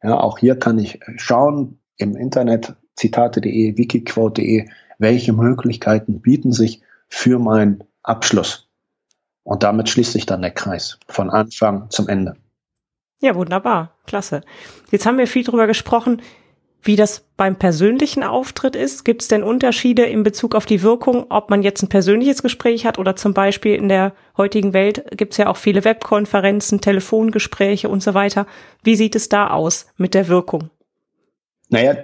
Ja, 0.03 0.19
auch 0.19 0.38
hier 0.38 0.57
kann 0.57 0.79
ich 0.79 1.00
schauen 1.17 1.79
im 1.98 2.15
Internet 2.15 2.75
zitate.de, 2.95 3.77
wikiquote.de, 3.77 4.69
welche 4.98 5.33
Möglichkeiten 5.33 6.21
bieten 6.21 6.51
sich 6.51 6.81
für 7.07 7.39
meinen 7.39 7.83
Abschluss. 8.03 8.69
Und 9.43 9.63
damit 9.63 9.89
schließt 9.89 10.13
sich 10.13 10.25
dann 10.25 10.41
der 10.41 10.51
Kreis 10.51 11.00
von 11.07 11.29
Anfang 11.29 11.89
zum 11.89 12.07
Ende. 12.07 12.36
Ja, 13.21 13.36
wunderbar. 13.36 13.95
Klasse. 14.05 14.41
Jetzt 14.91 15.05
haben 15.05 15.17
wir 15.17 15.27
viel 15.27 15.43
darüber 15.43 15.67
gesprochen, 15.67 16.21
wie 16.81 16.95
das 16.95 17.25
beim 17.36 17.57
persönlichen 17.57 18.24
Auftritt 18.24 18.75
ist. 18.75 19.03
Gibt 19.05 19.21
es 19.21 19.27
denn 19.27 19.43
Unterschiede 19.43 20.03
in 20.03 20.24
Bezug 20.24 20.55
auf 20.55 20.65
die 20.65 20.81
Wirkung, 20.81 21.25
ob 21.29 21.50
man 21.50 21.63
jetzt 21.63 21.83
ein 21.83 21.89
persönliches 21.89 22.41
Gespräch 22.41 22.86
hat 22.86 22.98
oder 23.00 23.15
zum 23.15 23.33
Beispiel 23.33 23.75
in 23.75 23.89
der 23.89 24.13
heutigen 24.38 24.74
Welt 24.74 25.05
gibt 25.17 25.33
es 25.33 25.38
ja 25.38 25.48
auch 25.48 25.57
viele 25.57 25.83
Webkonferenzen, 25.83 26.81
Telefongespräche 26.81 27.89
und 27.89 28.01
so 28.01 28.13
weiter. 28.13 28.45
Wie 28.83 28.95
sieht 28.95 29.15
es 29.15 29.29
da 29.29 29.50
aus 29.50 29.88
mit 29.98 30.13
der 30.13 30.27
Wirkung? 30.27 30.69
Naja, 31.69 31.95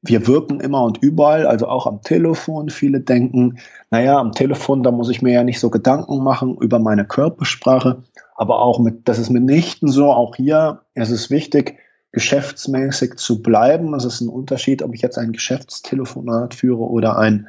wir 0.00 0.26
wirken 0.26 0.60
immer 0.60 0.82
und 0.82 0.98
überall, 0.98 1.46
also 1.46 1.68
auch 1.68 1.86
am 1.86 2.02
Telefon. 2.02 2.70
Viele 2.70 3.00
denken, 3.00 3.58
naja, 3.90 4.18
am 4.18 4.32
Telefon, 4.32 4.82
da 4.82 4.90
muss 4.90 5.10
ich 5.10 5.22
mir 5.22 5.32
ja 5.32 5.44
nicht 5.44 5.60
so 5.60 5.70
Gedanken 5.70 6.24
machen 6.24 6.56
über 6.60 6.78
meine 6.78 7.04
Körpersprache. 7.04 8.02
Aber 8.34 8.60
auch 8.60 8.80
mit, 8.80 9.08
das 9.08 9.18
ist 9.18 9.30
mitnichten 9.30 9.88
so. 9.88 10.10
Auch 10.10 10.34
hier 10.34 10.80
ist 10.94 11.10
es 11.10 11.30
wichtig, 11.30 11.78
geschäftsmäßig 12.12 13.16
zu 13.16 13.42
bleiben. 13.42 13.94
Es 13.94 14.04
ist 14.04 14.20
ein 14.20 14.28
Unterschied, 14.28 14.82
ob 14.82 14.94
ich 14.94 15.02
jetzt 15.02 15.18
ein 15.18 15.32
Geschäftstelefonat 15.32 16.54
führe 16.54 16.82
oder 16.82 17.18
ein, 17.18 17.48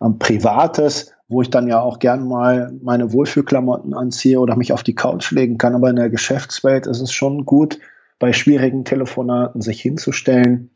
ein 0.00 0.18
privates, 0.18 1.12
wo 1.28 1.42
ich 1.42 1.50
dann 1.50 1.68
ja 1.68 1.80
auch 1.80 1.98
gern 1.98 2.26
mal 2.26 2.72
meine 2.82 3.12
Wohlfühlklamotten 3.12 3.94
anziehe 3.94 4.40
oder 4.40 4.56
mich 4.56 4.72
auf 4.72 4.82
die 4.82 4.94
Couch 4.94 5.30
legen 5.30 5.58
kann. 5.58 5.74
Aber 5.74 5.90
in 5.90 5.96
der 5.96 6.10
Geschäftswelt 6.10 6.86
ist 6.86 7.00
es 7.00 7.12
schon 7.12 7.44
gut, 7.44 7.78
bei 8.18 8.32
schwierigen 8.32 8.84
Telefonaten 8.84 9.60
sich 9.62 9.80
hinzustellen, 9.80 10.70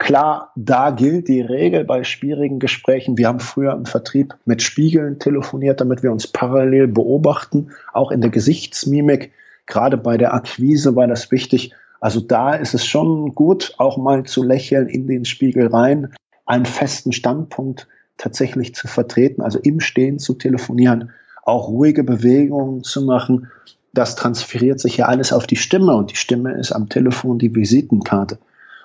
Klar, 0.00 0.50
da 0.56 0.92
gilt 0.92 1.28
die 1.28 1.42
Regel 1.42 1.84
bei 1.84 2.04
schwierigen 2.04 2.58
Gesprächen. 2.58 3.18
Wir 3.18 3.28
haben 3.28 3.38
früher 3.38 3.74
im 3.74 3.84
Vertrieb 3.84 4.34
mit 4.46 4.62
Spiegeln 4.62 5.18
telefoniert, 5.18 5.82
damit 5.82 6.02
wir 6.02 6.10
uns 6.10 6.26
parallel 6.26 6.88
beobachten, 6.88 7.72
auch 7.92 8.10
in 8.10 8.22
der 8.22 8.30
Gesichtsmimik. 8.30 9.32
Gerade 9.66 9.98
bei 9.98 10.16
der 10.16 10.32
Akquise 10.32 10.96
war 10.96 11.06
das 11.06 11.30
wichtig. 11.30 11.74
Also 12.00 12.20
da 12.20 12.54
ist 12.54 12.74
es 12.74 12.84
schon 12.86 13.34
gut, 13.34 13.74
auch 13.78 13.98
mal 13.98 14.24
zu 14.24 14.42
lächeln 14.42 14.88
in 14.88 15.06
den 15.06 15.24
Spiegel 15.24 15.66
rein, 15.68 16.14
einen 16.46 16.64
festen 16.64 17.12
Standpunkt 17.12 17.86
tatsächlich 18.16 18.74
zu 18.74 18.88
vertreten, 18.88 19.42
also 19.42 19.58
im 19.58 19.80
Stehen 19.80 20.18
zu 20.18 20.34
telefonieren, 20.34 21.10
auch 21.42 21.68
ruhige 21.68 22.02
Bewegungen 22.02 22.82
zu 22.82 23.02
machen. 23.02 23.48
Das 23.92 24.16
transferiert 24.16 24.80
sich 24.80 24.96
ja 24.98 25.06
alles 25.06 25.32
auf 25.32 25.46
die 25.46 25.56
Stimme 25.56 25.94
und 25.94 26.10
die 26.10 26.16
Stimme 26.16 26.52
ist 26.52 26.72
am 26.72 26.88
Telefon 26.88 27.38
die 27.38 27.54
Visitenkarte. 27.54 28.38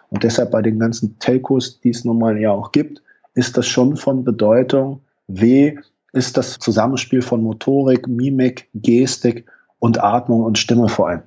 Und 0.10 0.24
deshalb 0.24 0.52
bei 0.52 0.62
den 0.62 0.80
ganzen 0.80 1.20
Telcos, 1.20 1.80
die 1.80 1.90
es 1.90 2.06
nun 2.06 2.20
mal 2.20 2.40
ja 2.40 2.52
auch 2.52 2.72
gibt, 2.72 3.02
ist 3.34 3.58
das 3.58 3.68
schon 3.68 3.98
von 3.98 4.24
Bedeutung. 4.24 5.02
W 5.28 5.78
ist 6.14 6.38
das 6.38 6.60
Zusammenspiel 6.60 7.22
von 7.22 7.44
Motorik, 7.44 8.08
Mimik, 8.08 8.70
Gestik 8.74 9.46
und 9.80 10.02
Atmung 10.02 10.44
und 10.44 10.58
Stimme 10.58 10.88
vor 10.88 11.10
allem. 11.10 11.24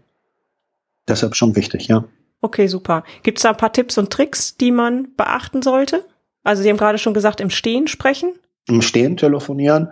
Deshalb 1.09 1.35
schon 1.35 1.57
wichtig, 1.57 1.89
ja. 1.89 2.05
Okay, 2.41 2.69
super. 2.69 3.03
Gibt 3.23 3.39
es 3.39 3.43
da 3.43 3.51
ein 3.51 3.57
paar 3.57 3.73
Tipps 3.73 3.99
und 3.99 4.11
Tricks, 4.11 4.57
die 4.57 4.71
man 4.71 5.09
beachten 5.17 5.63
sollte? 5.63 6.05
Also 6.45 6.63
Sie 6.63 6.69
haben 6.69 6.77
gerade 6.77 6.99
schon 6.99 7.15
gesagt, 7.15 7.41
im 7.41 7.51
Stehen 7.51 7.89
sprechen? 7.89 8.35
Im 8.69 8.83
Stehen 8.83 9.17
telefonieren. 9.17 9.91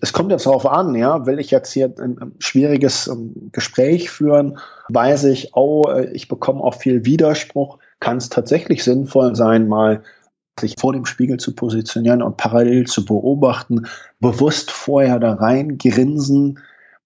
Es 0.00 0.12
kommt 0.12 0.32
jetzt 0.32 0.46
darauf 0.46 0.66
an, 0.66 0.94
ja, 0.96 1.24
will 1.24 1.38
ich 1.38 1.50
jetzt 1.50 1.72
hier 1.72 1.94
ein, 1.98 2.34
schwieriges 2.38 3.06
ähm, 3.06 3.50
Gespräch 3.52 4.10
führen, 4.10 4.58
weiß 4.88 5.24
ich, 5.24 5.54
oh, 5.54 5.84
äh, 5.88 6.10
ich 6.12 6.28
bekomme 6.28 6.62
auch 6.62 6.74
viel 6.74 7.04
Widerspruch, 7.04 7.78
kann 8.00 8.16
es 8.16 8.28
tatsächlich 8.28 8.82
sinnvoll 8.82 9.36
sein, 9.36 9.68
mal 9.68 10.02
sich 10.60 10.74
vor 10.78 10.92
dem 10.92 11.06
Spiegel 11.06 11.38
zu 11.38 11.54
positionieren 11.54 12.22
und 12.22 12.36
parallel 12.36 12.86
zu 12.86 13.04
beobachten, 13.04 13.86
bewusst 14.20 14.70
vorher 14.70 15.18
da 15.18 15.34
rein 15.34 15.78
grinsen. 15.78 16.58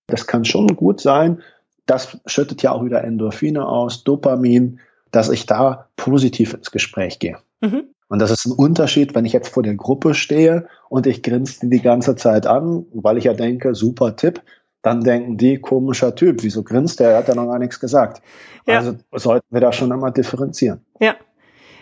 Das 0.06 0.26
kann 0.26 0.44
schon 0.44 0.74
gut 0.74 1.00
sein. 1.00 1.42
Das 1.88 2.18
schüttet 2.26 2.62
ja 2.62 2.70
auch 2.70 2.84
wieder 2.84 3.02
Endorphine 3.02 3.66
aus, 3.66 4.04
Dopamin, 4.04 4.78
dass 5.10 5.30
ich 5.30 5.46
da 5.46 5.88
positiv 5.96 6.52
ins 6.52 6.70
Gespräch 6.70 7.18
gehe. 7.18 7.38
Mhm. 7.62 7.84
Und 8.08 8.20
das 8.20 8.30
ist 8.30 8.44
ein 8.44 8.52
Unterschied, 8.52 9.14
wenn 9.14 9.24
ich 9.24 9.32
jetzt 9.32 9.48
vor 9.48 9.62
der 9.62 9.74
Gruppe 9.74 10.14
stehe 10.14 10.68
und 10.90 11.06
ich 11.06 11.22
grinse 11.22 11.60
die 11.60 11.70
die 11.70 11.82
ganze 11.82 12.14
Zeit 12.14 12.46
an, 12.46 12.84
weil 12.92 13.16
ich 13.16 13.24
ja 13.24 13.32
denke, 13.32 13.74
super 13.74 14.16
Tipp, 14.16 14.42
dann 14.82 15.02
denken 15.02 15.38
die, 15.38 15.58
komischer 15.58 16.14
Typ, 16.14 16.42
wieso 16.42 16.62
grinst 16.62 17.00
der, 17.00 17.10
er 17.10 17.18
hat 17.18 17.28
ja 17.28 17.34
noch 17.34 17.46
gar 17.46 17.58
nichts 17.58 17.80
gesagt. 17.80 18.22
Ja. 18.66 18.76
Also 18.76 18.96
sollten 19.12 19.46
wir 19.50 19.60
da 19.60 19.72
schon 19.72 19.90
einmal 19.90 20.12
differenzieren. 20.12 20.84
Ja. 21.00 21.16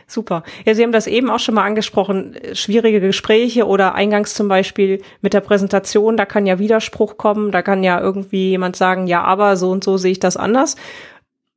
Super. 0.09 0.45
Ja, 0.65 0.75
Sie 0.75 0.85
haben 0.85 0.93
das 0.93 1.09
eben 1.09 1.31
auch 1.31 1.41
schon 1.41 1.57
mal 1.57 1.65
angesprochen, 1.65 2.37
schwierige 2.53 3.01
Gespräche 3.01 3.67
oder 3.67 3.97
eingangs 3.97 4.35
zum 4.35 4.47
Beispiel 4.47 5.03
mit 5.21 5.35
der 5.35 5.41
Präsentation, 5.41 6.17
da 6.17 6.25
kann 6.25 6.47
ja 6.47 6.61
Widerspruch 6.61 7.17
kommen, 7.17 7.51
da 7.51 7.63
kann 7.63 7.83
ja 7.83 8.01
irgendwie 8.01 8.51
jemand 8.51 8.77
sagen, 8.77 9.09
ja, 9.09 9.23
aber 9.23 9.57
so 9.57 9.71
und 9.71 9.83
so 9.83 9.97
sehe 9.97 10.13
ich 10.13 10.21
das 10.21 10.37
anders. 10.37 10.77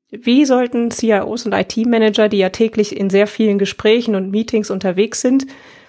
Wie 0.09 0.45
sollten 0.45 0.89
CIOs 0.89 1.45
und 1.45 1.53
IT-Manager, 1.53 2.29
die 2.29 2.39
ja 2.39 2.49
täglich 2.49 2.97
in 2.97 3.11
sehr 3.11 3.27
vielen 3.27 3.59
Gesprächen 3.59 4.15
und 4.15 4.31
Meetings 4.31 4.71
unterwegs 4.71 5.21
sind, 5.21 5.45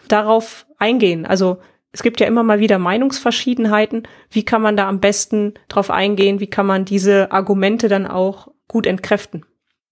darauf 0.08 0.66
eingehen? 0.78 1.24
Also 1.24 1.56
es 1.92 2.02
gibt 2.02 2.20
ja 2.20 2.26
immer 2.26 2.42
mal 2.42 2.60
wieder 2.60 2.78
Meinungsverschiedenheiten. 2.78 4.06
Wie 4.30 4.44
kann 4.44 4.60
man 4.60 4.76
da 4.76 4.86
am 4.86 5.00
besten 5.00 5.54
drauf 5.68 5.90
eingehen? 5.90 6.40
Wie 6.40 6.46
kann 6.48 6.66
man 6.66 6.84
diese 6.84 7.32
Argumente 7.32 7.88
dann 7.88 8.06
auch 8.06 8.48
gut 8.68 8.86
entkräften? 8.86 9.46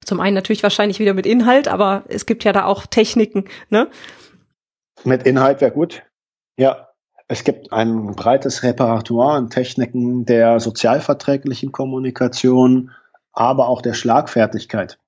Zum 0.04 0.20
einen 0.20 0.34
natürlich 0.34 0.62
wahrscheinlich 0.62 0.98
wieder 1.00 1.14
mit 1.14 1.26
Inhalt, 1.26 1.68
aber 1.68 2.04
es 2.08 2.26
gibt 2.26 2.44
ja 2.44 2.52
da 2.52 2.64
auch 2.64 2.86
Techniken, 2.86 3.44
ne? 3.68 3.88
Mit 5.04 5.24
Inhalt 5.24 5.60
wäre 5.60 5.70
gut. 5.70 6.02
Ja, 6.56 6.88
es 7.28 7.44
gibt 7.44 7.72
ein 7.72 8.14
breites 8.16 8.62
Repertoire 8.62 9.36
an 9.36 9.50
Techniken 9.50 10.24
der 10.24 10.60
sozialverträglichen 10.60 11.72
Kommunikation, 11.72 12.90
aber 13.32 13.68
auch 13.68 13.82
der 13.82 13.94
Schlagfertigkeit. 13.94 14.98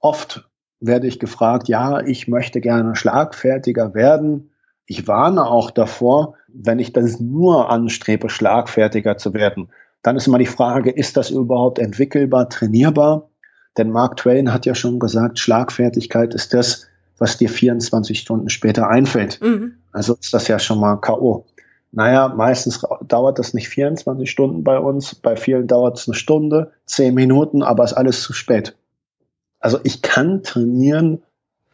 Oft 0.00 0.48
werde 0.80 1.06
ich 1.06 1.20
gefragt, 1.20 1.68
ja, 1.68 2.00
ich 2.00 2.26
möchte 2.26 2.60
gerne 2.60 2.96
schlagfertiger 2.96 3.94
werden. 3.94 4.50
Ich 4.86 5.06
warne 5.06 5.46
auch 5.46 5.70
davor, 5.70 6.34
wenn 6.48 6.80
ich 6.80 6.92
das 6.92 7.20
nur 7.20 7.70
anstrebe, 7.70 8.28
schlagfertiger 8.28 9.16
zu 9.16 9.32
werden. 9.32 9.70
Dann 10.02 10.16
ist 10.16 10.26
immer 10.26 10.38
die 10.38 10.46
Frage, 10.46 10.90
ist 10.90 11.16
das 11.16 11.30
überhaupt 11.30 11.78
entwickelbar, 11.78 12.48
trainierbar? 12.48 13.30
Denn 13.78 13.90
Mark 13.90 14.16
Twain 14.18 14.52
hat 14.52 14.66
ja 14.66 14.74
schon 14.74 14.98
gesagt, 14.98 15.38
Schlagfertigkeit 15.38 16.34
ist 16.34 16.52
das, 16.54 16.86
was 17.18 17.38
dir 17.38 17.48
24 17.48 18.18
Stunden 18.18 18.48
später 18.48 18.88
einfällt. 18.88 19.40
Mhm. 19.40 19.74
Also 19.92 20.14
ist 20.20 20.34
das 20.34 20.48
ja 20.48 20.58
schon 20.58 20.80
mal 20.80 20.96
K.O. 20.96 21.46
Naja, 21.92 22.28
meistens 22.28 22.84
dauert 23.06 23.38
das 23.38 23.52
nicht 23.52 23.68
24 23.68 24.30
Stunden 24.30 24.64
bei 24.64 24.78
uns. 24.78 25.14
Bei 25.14 25.36
vielen 25.36 25.66
dauert 25.66 25.98
es 25.98 26.08
eine 26.08 26.14
Stunde, 26.14 26.72
zehn 26.86 27.14
Minuten, 27.14 27.62
aber 27.62 27.84
ist 27.84 27.92
alles 27.92 28.22
zu 28.22 28.32
spät. 28.32 28.76
Also 29.60 29.78
ich 29.84 30.02
kann 30.02 30.42
trainieren, 30.42 31.22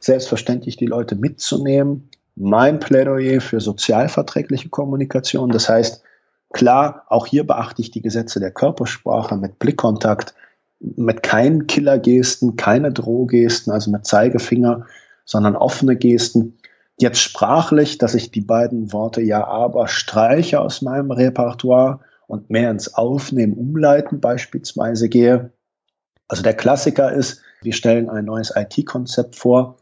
selbstverständlich 0.00 0.76
die 0.76 0.86
Leute 0.86 1.14
mitzunehmen. 1.14 2.10
Mein 2.34 2.80
Plädoyer 2.80 3.40
für 3.40 3.60
sozialverträgliche 3.60 4.68
Kommunikation. 4.68 5.50
Das 5.50 5.68
heißt, 5.68 6.02
klar, 6.52 7.04
auch 7.08 7.26
hier 7.26 7.46
beachte 7.46 7.80
ich 7.80 7.90
die 7.90 8.02
Gesetze 8.02 8.40
der 8.40 8.50
Körpersprache 8.50 9.36
mit 9.36 9.58
Blickkontakt, 9.58 10.34
mit 10.80 11.22
keinen 11.22 11.66
Killergesten, 11.66 12.56
keine 12.56 12.92
Drohgesten, 12.92 13.72
also 13.72 13.90
mit 13.90 14.06
Zeigefinger, 14.06 14.86
sondern 15.24 15.56
offene 15.56 15.96
Gesten. 15.96 16.58
Jetzt 16.98 17.20
sprachlich, 17.20 17.98
dass 17.98 18.14
ich 18.14 18.30
die 18.30 18.40
beiden 18.40 18.92
Worte 18.92 19.20
ja 19.20 19.46
aber 19.46 19.88
streiche 19.88 20.60
aus 20.60 20.82
meinem 20.82 21.10
Repertoire 21.10 22.00
und 22.26 22.50
mehr 22.50 22.70
ins 22.70 22.94
Aufnehmen, 22.94 23.54
Umleiten 23.54 24.20
beispielsweise 24.20 25.08
gehe. 25.08 25.52
Also 26.28 26.42
der 26.42 26.54
Klassiker 26.54 27.12
ist, 27.12 27.42
wir 27.62 27.72
stellen 27.72 28.08
ein 28.08 28.24
neues 28.24 28.52
IT-Konzept 28.54 29.36
vor 29.36 29.78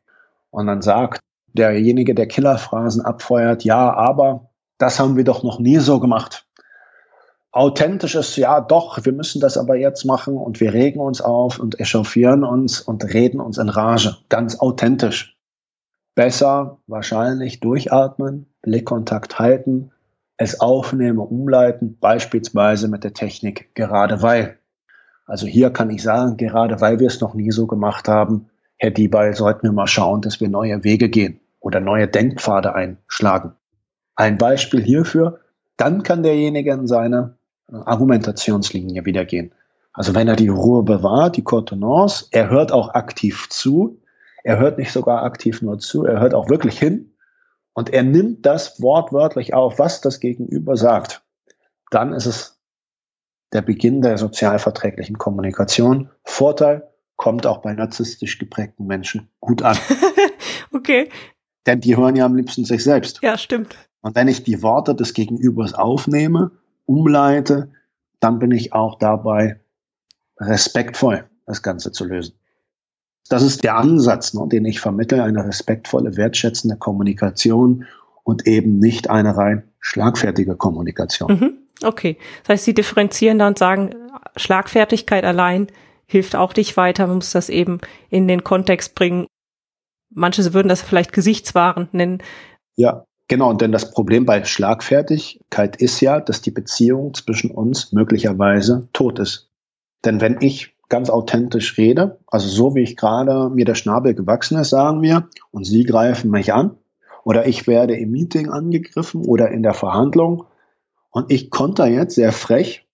und 0.51 0.67
dann 0.67 0.83
sagt 0.83 1.21
derjenige, 1.53 2.15
der 2.15 2.29
Killerphrasen 2.29 3.03
abfeuert, 3.03 3.65
ja, 3.65 3.93
aber 3.93 4.51
das 4.79 5.01
haben 5.01 5.17
wir 5.17 5.25
doch 5.25 5.43
noch 5.43 5.59
nie 5.59 5.79
so 5.79 6.01
gemacht. 6.01 6.46
Authentisch 7.57 8.15
ist, 8.17 8.37
ja, 8.37 8.61
doch, 8.61 9.03
wir 9.07 9.15
müssen 9.15 9.41
das 9.41 9.57
aber 9.57 9.77
jetzt 9.77 10.05
machen 10.05 10.37
und 10.37 10.61
wir 10.61 10.75
regen 10.75 11.01
uns 11.01 11.23
auf 11.23 11.59
und 11.59 11.81
echauffieren 11.81 12.45
uns 12.45 12.83
und 12.83 13.03
reden 13.15 13.41
uns 13.41 13.57
in 13.57 13.71
Rage. 13.71 14.15
Ganz 14.29 14.61
authentisch. 14.61 15.39
Besser 16.15 16.81
wahrscheinlich 16.87 17.61
durchatmen, 17.61 18.45
Blickkontakt 18.61 19.39
halten, 19.39 19.91
es 20.37 20.61
aufnehmen, 20.61 21.17
umleiten, 21.19 21.97
beispielsweise 21.99 22.89
mit 22.89 23.05
der 23.05 23.15
Technik 23.15 23.75
gerade 23.75 24.21
weil. 24.21 24.59
Also 25.25 25.47
hier 25.47 25.71
kann 25.71 25.89
ich 25.89 26.03
sagen, 26.03 26.37
gerade 26.37 26.83
weil 26.83 27.01
wir 27.01 27.07
es 27.07 27.23
noch 27.23 27.33
nie 27.33 27.53
so 27.53 27.67
gemacht 27.67 28.07
haben, 28.07 28.51
Herr 28.77 28.91
Diebal, 28.91 29.35
sollten 29.35 29.63
wir 29.63 29.73
mal 29.73 29.87
schauen, 29.87 30.21
dass 30.21 30.43
wir 30.43 30.51
neue 30.51 30.85
Wege 30.85 31.09
gehen 31.09 31.41
oder 31.61 31.81
neue 31.81 32.07
Denkpfade 32.07 32.75
einschlagen. 32.75 33.55
Ein 34.15 34.37
Beispiel 34.37 34.83
hierfür, 34.83 35.41
dann 35.79 36.03
kann 36.03 36.23
derjenige 36.23 36.73
in 36.73 36.87
seine 36.87 37.37
Argumentationslinie 37.73 39.05
wieder 39.05 39.25
gehen. 39.25 39.53
Also 39.93 40.15
wenn 40.15 40.29
er 40.29 40.37
die 40.37 40.49
Ruhe 40.49 40.83
bewahrt, 40.83 41.37
die 41.37 41.45
Contenance, 41.45 42.27
er 42.31 42.51
hört 42.51 42.71
auch 42.71 42.95
aktiv 42.95 43.49
zu, 43.49 44.01
er 44.45 44.59
hört 44.59 44.79
nicht 44.79 44.93
sogar 44.93 45.23
aktiv 45.23 45.63
nur 45.63 45.79
zu, 45.79 46.05
er 46.05 46.21
hört 46.21 46.35
auch 46.35 46.49
wirklich 46.49 46.79
hin 46.79 47.15
und 47.73 47.91
er 47.91 48.03
nimmt 48.03 48.47
das 48.47 48.81
wortwörtlich 48.81 49.55
auf, 49.55 49.79
was 49.79 50.01
das 50.01 50.21
Gegenüber 50.21 50.77
sagt. 50.77 51.25
Dann 51.91 52.13
ist 52.13 52.27
es 52.27 52.61
der 53.53 53.63
Beginn 53.63 54.03
der 54.03 54.19
sozialverträglichen 54.19 55.19
Kommunikation. 55.19 56.11
Vorteil 56.25 56.89
kommt 57.17 57.47
auch 57.47 57.59
bei 57.59 57.73
narzisstisch 57.73 58.39
geprägten 58.39 58.87
Menschen 58.87 59.31
gut 59.41 59.63
an. 59.63 59.79
okay. 60.73 61.09
Denn 61.67 61.81
die 61.81 61.97
hören 61.97 62.17
ja 62.17 62.27
am 62.27 62.37
liebsten 62.37 62.65
sich 62.65 62.85
selbst. 62.85 63.23
Ja, 63.23 63.39
stimmt. 63.39 63.77
Und 64.03 64.15
wenn 64.15 64.29
ich 64.29 64.45
die 64.45 64.63
Worte 64.63 64.95
des 64.95 65.15
Gegenübers 65.15 65.75
aufnehme, 65.75 66.53
umleite, 66.87 67.71
dann 68.21 68.39
bin 68.39 68.51
ich 68.51 68.73
auch 68.73 68.99
dabei 68.99 69.61
respektvoll, 70.39 71.29
das 71.47 71.63
Ganze 71.63 71.93
zu 71.93 72.05
lösen. 72.05 72.35
Das 73.29 73.43
ist 73.43 73.65
der 73.65 73.77
Ansatz, 73.77 74.35
ne, 74.35 74.47
den 74.49 74.65
ich 74.65 74.81
vermittle, 74.81 75.23
eine 75.23 75.45
respektvolle, 75.45 76.17
wertschätzende 76.17 76.77
Kommunikation 76.77 77.87
und 78.23 78.47
eben 78.47 78.79
nicht 78.79 79.11
eine 79.11 79.37
rein 79.37 79.65
schlagfertige 79.81 80.57
Kommunikation. 80.57 81.33
Mhm. 81.33 81.59
Okay. 81.83 82.19
Das 82.43 82.55
heißt, 82.55 82.65
Sie 82.65 82.75
differenzieren 82.75 83.39
da 83.39 83.49
und 83.49 83.59
sagen, 83.59 83.95
Schlagfertigkeit 84.37 85.25
allein 85.25 85.69
hilft 86.07 86.37
auch 86.37 86.55
nicht 86.55 86.77
weiter. 86.77 87.07
Man 87.07 87.17
muss 87.17 87.33
das 87.33 87.49
eben 87.49 87.81
in 88.09 88.29
den 88.29 88.45
Kontext 88.45 88.95
bringen. 88.95 89.27
Manche 90.11 90.55
würden 90.55 90.69
das 90.69 90.83
vielleicht 90.83 91.13
Gesichtswaren 91.13 91.89
nennen. 91.93 92.23
Ja, 92.77 93.05
genau. 93.29 93.53
Denn 93.53 93.73
das 93.73 93.91
Problem 93.91 94.27
bei 94.27 94.45
Schlagfertigkeit 94.45 95.77
ist 95.77 96.01
ja, 96.01 96.21
dass 96.21 96.43
die 96.43 96.51
Beziehung 96.51 97.15
zwischen 97.15 97.51
uns 97.51 97.93
möglicherweise 97.93 98.89
tot 98.93 99.19
ist. 99.19 99.51
Denn 100.05 100.21
wenn 100.21 100.41
ich 100.41 100.75
ganz 100.89 101.11
authentisch 101.11 101.77
rede, 101.79 102.19
also 102.27 102.49
so 102.49 102.75
wie 102.75 102.83
ich 102.83 102.97
gerade 102.97 103.51
mir 103.51 103.65
der 103.65 103.75
Schnabel 103.75 104.15
gewachsen 104.15 104.59
ist, 104.59 104.71
sagen 104.71 105.03
wir, 105.03 105.29
und 105.51 105.65
Sie 105.65 105.85
greifen 105.85 106.31
mich 106.31 106.53
an, 106.53 106.77
oder 107.25 107.47
ich 107.47 107.67
werde 107.67 107.97
im 107.97 108.13
Meeting 108.13 108.51
angegriffen 108.51 109.25
oder 109.25 109.51
in 109.51 109.63
der 109.63 109.75
Verhandlung, 109.75 110.45
und 111.11 111.33
ich 111.33 111.51
konnte 111.51 111.85
jetzt 111.85 112.15
sehr 112.15 112.31
frech, 112.31 112.87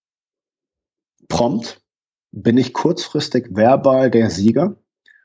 prompt, 1.28 1.82
bin 2.30 2.56
ich 2.56 2.72
kurzfristig 2.72 3.48
verbal 3.50 4.10
der 4.10 4.30
Sieger, 4.30 4.76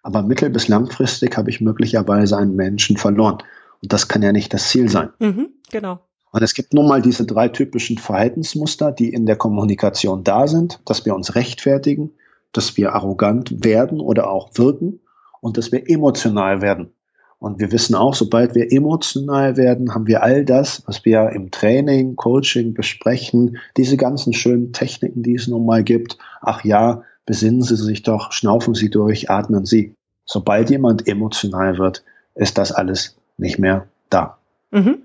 aber 0.03 0.23
mittel- 0.23 0.49
bis 0.49 0.67
langfristig 0.67 1.37
habe 1.37 1.49
ich 1.49 1.61
möglicherweise 1.61 2.37
einen 2.37 2.55
Menschen 2.55 2.97
verloren. 2.97 3.37
Und 3.81 3.93
das 3.93 4.07
kann 4.07 4.21
ja 4.21 4.31
nicht 4.31 4.53
das 4.53 4.69
Ziel 4.69 4.89
sein. 4.89 5.09
Mhm, 5.19 5.49
genau. 5.71 5.99
Und 6.31 6.43
es 6.43 6.53
gibt 6.53 6.73
nun 6.73 6.87
mal 6.87 7.01
diese 7.01 7.25
drei 7.25 7.47
typischen 7.47 7.97
Verhaltensmuster, 7.97 8.91
die 8.91 9.11
in 9.11 9.25
der 9.25 9.37
Kommunikation 9.37 10.23
da 10.23 10.47
sind, 10.47 10.81
dass 10.85 11.05
wir 11.05 11.15
uns 11.15 11.35
rechtfertigen, 11.35 12.11
dass 12.51 12.77
wir 12.77 12.93
arrogant 12.93 13.63
werden 13.63 13.99
oder 13.99 14.29
auch 14.29 14.51
wirken 14.55 14.99
und 15.41 15.57
dass 15.57 15.71
wir 15.71 15.89
emotional 15.89 16.61
werden. 16.61 16.91
Und 17.39 17.59
wir 17.59 17.71
wissen 17.71 17.93
auch, 17.93 18.15
sobald 18.15 18.55
wir 18.55 18.71
emotional 18.71 19.57
werden, 19.57 19.93
haben 19.93 20.07
wir 20.07 20.23
all 20.23 20.43
das, 20.43 20.81
was 20.87 21.05
wir 21.05 21.29
im 21.29 21.51
Training, 21.51 22.15
Coaching 22.15 22.73
besprechen, 22.73 23.57
diese 23.77 23.95
ganzen 23.95 24.33
schönen 24.33 24.73
Techniken, 24.73 25.21
die 25.21 25.35
es 25.35 25.47
nun 25.47 25.65
mal 25.65 25.83
gibt. 25.83 26.17
Ach 26.41 26.63
ja, 26.63 27.03
besinnen 27.27 27.61
Sie 27.61 27.75
sich 27.75 28.01
doch, 28.01 28.31
schnaufen 28.31 28.73
Sie 28.73 28.89
durch, 28.89 29.29
atmen 29.29 29.65
Sie. 29.65 29.93
Sobald 30.25 30.71
jemand 30.71 31.07
emotional 31.07 31.77
wird, 31.77 32.03
ist 32.33 32.57
das 32.57 32.71
alles 32.71 33.15
nicht 33.37 33.59
mehr 33.59 33.87
da. 34.09 34.37
Mhm. 34.71 35.03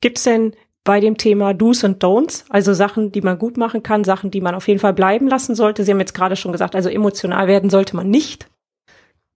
Gibt 0.00 0.18
es 0.18 0.24
denn 0.24 0.52
bei 0.84 1.00
dem 1.00 1.16
Thema 1.16 1.52
Do's 1.52 1.82
und 1.82 2.02
Don'ts, 2.02 2.44
also 2.48 2.72
Sachen, 2.72 3.10
die 3.10 3.20
man 3.20 3.38
gut 3.38 3.56
machen 3.56 3.82
kann, 3.82 4.04
Sachen, 4.04 4.30
die 4.30 4.40
man 4.40 4.54
auf 4.54 4.68
jeden 4.68 4.80
Fall 4.80 4.92
bleiben 4.92 5.26
lassen 5.26 5.54
sollte? 5.54 5.84
Sie 5.84 5.90
haben 5.90 6.00
jetzt 6.00 6.14
gerade 6.14 6.36
schon 6.36 6.52
gesagt, 6.52 6.76
also 6.76 6.88
emotional 6.88 7.48
werden 7.48 7.70
sollte 7.70 7.96
man 7.96 8.08
nicht. 8.08 8.48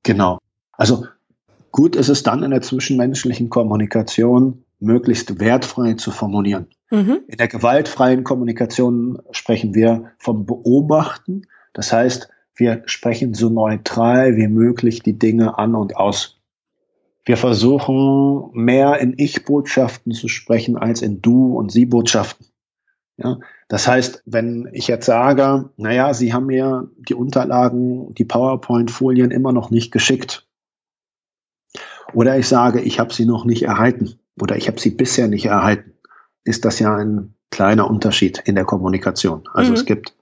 Genau. 0.02 0.38
Also 0.72 1.04
Gut 1.72 1.94
ist 1.94 2.08
es 2.08 2.22
dann 2.22 2.42
in 2.42 2.50
der 2.50 2.62
zwischenmenschlichen 2.62 3.48
Kommunikation, 3.48 4.64
möglichst 4.80 5.38
wertfrei 5.38 5.94
zu 5.94 6.10
formulieren. 6.10 6.66
Mhm. 6.90 7.20
In 7.28 7.36
der 7.36 7.48
gewaltfreien 7.48 8.24
Kommunikation 8.24 9.20
sprechen 9.30 9.74
wir 9.74 10.12
vom 10.18 10.46
Beobachten. 10.46 11.46
Das 11.72 11.92
heißt, 11.92 12.28
wir 12.56 12.82
sprechen 12.86 13.34
so 13.34 13.50
neutral 13.50 14.36
wie 14.36 14.48
möglich 14.48 15.00
die 15.02 15.18
Dinge 15.18 15.58
an 15.58 15.74
und 15.74 15.96
aus. 15.96 16.39
Wir 17.24 17.36
versuchen 17.36 18.50
mehr 18.52 18.98
in 18.98 19.14
Ich-Botschaften 19.16 20.12
zu 20.12 20.28
sprechen 20.28 20.76
als 20.76 21.02
in 21.02 21.20
Du- 21.20 21.56
und 21.56 21.70
Sie-Botschaften. 21.70 22.46
Ja, 23.18 23.38
das 23.68 23.86
heißt, 23.86 24.22
wenn 24.24 24.68
ich 24.72 24.88
jetzt 24.88 25.06
sage, 25.06 25.70
naja, 25.76 26.14
Sie 26.14 26.32
haben 26.32 26.46
mir 26.46 26.90
die 26.96 27.14
Unterlagen, 27.14 28.14
die 28.14 28.24
PowerPoint-Folien 28.24 29.30
immer 29.30 29.52
noch 29.52 29.70
nicht 29.70 29.92
geschickt, 29.92 30.46
oder 32.12 32.38
ich 32.38 32.48
sage, 32.48 32.80
ich 32.80 32.98
habe 32.98 33.12
sie 33.12 33.24
noch 33.24 33.44
nicht 33.44 33.62
erhalten 33.62 34.18
oder 34.40 34.56
ich 34.56 34.68
habe 34.68 34.80
sie 34.80 34.90
bisher 34.90 35.28
nicht 35.28 35.46
erhalten, 35.46 35.92
ist 36.44 36.64
das 36.64 36.78
ja 36.78 36.96
ein 36.96 37.34
kleiner 37.50 37.88
Unterschied 37.88 38.42
in 38.44 38.54
der 38.54 38.64
Kommunikation. 38.64 39.48
Also 39.52 39.70
mhm. 39.70 39.76
es 39.76 39.84
gibt 39.84 40.16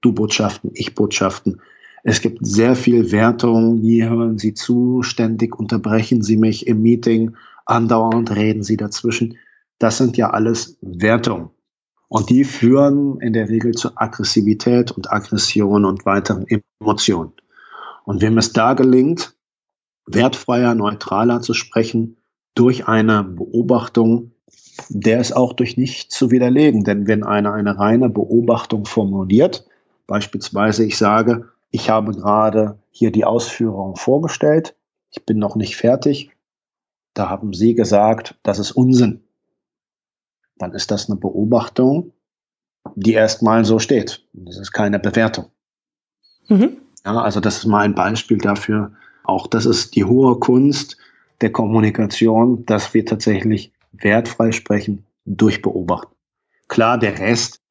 Du-Botschaften, 0.00 0.70
Ich-Botschaften. 0.74 1.60
Es 2.02 2.20
gibt 2.20 2.44
sehr 2.44 2.74
viel 2.74 3.12
Wertung. 3.12 3.76
Nie 3.76 4.02
hören 4.02 4.38
Sie 4.38 4.54
zu, 4.54 5.02
ständig 5.02 5.56
unterbrechen 5.56 6.22
Sie 6.22 6.36
mich 6.36 6.66
im 6.66 6.82
Meeting, 6.82 7.36
andauernd 7.64 8.34
reden 8.34 8.62
Sie 8.62 8.76
dazwischen. 8.76 9.38
das 9.78 9.98
sind 9.98 10.16
ja 10.16 10.30
alles 10.30 10.78
Wertungen. 10.80 11.50
Und 12.06 12.30
die 12.30 12.44
führen 12.44 13.20
in 13.20 13.32
der 13.32 13.48
Regel 13.48 13.72
zu 13.72 13.96
Aggressivität 13.96 14.92
und 14.92 15.10
Aggression 15.10 15.84
und 15.84 16.04
weiteren 16.04 16.46
Emotionen. 16.78 17.32
Und 18.04 18.20
wem 18.20 18.38
es 18.38 18.52
da 18.52 18.74
gelingt, 18.74 19.34
wertfreier, 20.06 20.74
neutraler 20.74 21.40
zu 21.40 21.54
sprechen, 21.54 22.18
durch 22.54 22.86
eine 22.86 23.24
Beobachtung, 23.24 24.32
der 24.88 25.20
ist 25.20 25.34
auch 25.34 25.52
durch 25.52 25.76
nichts 25.76 26.14
zu 26.14 26.30
widerlegen. 26.30 26.84
Denn 26.84 27.06
wenn 27.06 27.24
einer 27.24 27.54
eine 27.54 27.78
reine 27.78 28.08
Beobachtung 28.08 28.84
formuliert, 28.84 29.66
beispielsweise 30.06 30.84
ich 30.84 30.98
sage, 30.98 31.51
ich 31.72 31.90
habe 31.90 32.12
gerade 32.12 32.78
hier 32.90 33.10
die 33.10 33.24
Ausführung 33.24 33.96
vorgestellt, 33.96 34.76
ich 35.10 35.24
bin 35.26 35.38
noch 35.38 35.56
nicht 35.56 35.76
fertig, 35.76 36.30
da 37.14 37.28
haben 37.28 37.52
Sie 37.52 37.74
gesagt, 37.74 38.38
das 38.42 38.58
ist 38.58 38.72
Unsinn. 38.72 39.24
Dann 40.56 40.72
ist 40.72 40.90
das 40.90 41.10
eine 41.10 41.18
Beobachtung, 41.18 42.12
die 42.94 43.14
erstmal 43.14 43.64
so 43.64 43.78
steht. 43.78 44.24
Das 44.32 44.58
ist 44.58 44.72
keine 44.72 44.98
Bewertung. 44.98 45.46
Mhm. 46.48 46.76
Ja, 47.04 47.20
also 47.20 47.40
das 47.40 47.58
ist 47.58 47.66
mal 47.66 47.84
ein 47.84 47.94
Beispiel 47.94 48.38
dafür. 48.38 48.92
Auch 49.24 49.46
das 49.46 49.66
ist 49.66 49.96
die 49.96 50.04
hohe 50.04 50.38
Kunst 50.38 50.98
der 51.40 51.52
Kommunikation, 51.52 52.64
dass 52.66 52.94
wir 52.94 53.04
tatsächlich 53.04 53.72
wertfrei 53.92 54.52
sprechen 54.52 55.06
durch 55.24 55.62
Beobachten. 55.62 56.14
Klar, 56.68 56.98
der 56.98 57.18
Rest, 57.18 57.61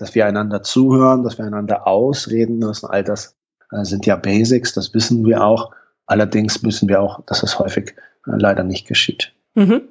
dass 0.00 0.14
wir 0.14 0.26
einander 0.26 0.62
zuhören, 0.62 1.22
dass 1.22 1.38
wir 1.38 1.44
einander 1.44 1.86
ausreden 1.86 2.60
lassen, 2.60 2.86
all 2.86 3.04
das 3.04 3.36
äh, 3.70 3.84
sind 3.84 4.06
ja 4.06 4.16
Basics, 4.16 4.72
das 4.72 4.94
wissen 4.94 5.24
wir 5.26 5.44
auch. 5.44 5.72
Allerdings 6.06 6.62
müssen 6.62 6.88
wir 6.88 7.00
auch, 7.00 7.24
dass 7.26 7.42
es 7.42 7.58
häufig 7.58 7.94
äh, 8.26 8.36
leider 8.36 8.64
nicht 8.64 8.88
geschieht. 8.88 9.32
Mhm. 9.54 9.82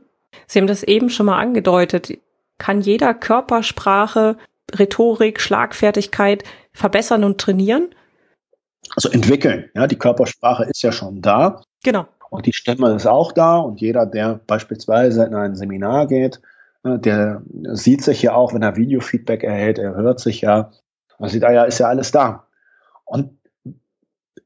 Sie 0.48 0.60
haben 0.60 0.67
das 0.67 0.84
eben 0.84 1.10
schon 1.10 1.28
mal 1.28 1.39
angedeutet. 1.39 2.17
Kann 2.58 2.82
jeder 2.82 3.13
Körpersprache, 3.13 4.38
Rhetorik, 4.78 5.39
Schlagfertigkeit 5.39 6.43
verbessern 6.74 7.24
und 7.24 7.39
trainieren? 7.39 7.89
Also 8.95 9.10
entwickeln. 9.10 9.69
Ja, 9.76 9.88
die 9.88 9.98
Körpersprache 9.98 10.65
ist 10.65 10.82
ja 10.82 10.91
schon 10.91 11.22
da. 11.22 11.62
Genau. 11.84 12.08
Und 12.32 12.45
die 12.45 12.54
Stimme 12.54 12.93
ist 12.95 13.06
auch 13.06 13.32
da. 13.32 13.58
Und 13.58 13.80
jeder, 13.80 14.06
der 14.06 14.39
beispielsweise 14.48 15.24
in 15.26 15.36
ein 15.36 15.56
Seminar 15.56 16.08
geht, 16.08 16.41
der 16.84 17.44
sieht 17.74 18.04
sich 18.04 18.22
ja 18.22 18.34
auch, 18.34 18.54
wenn 18.54 18.62
er 18.62 18.76
Videofeedback 18.78 19.44
erhält, 19.44 19.80
er 19.80 19.96
hört 19.96 20.20
sich 20.20 20.42
ja, 20.42 20.72
man 21.18 21.30
sieht, 21.30 21.44
ah 21.44 21.52
ja, 21.52 21.63
ist 21.63 21.80
ja 21.80 21.88
alles 21.88 22.12
da. 22.12 22.48
Und 23.06 23.38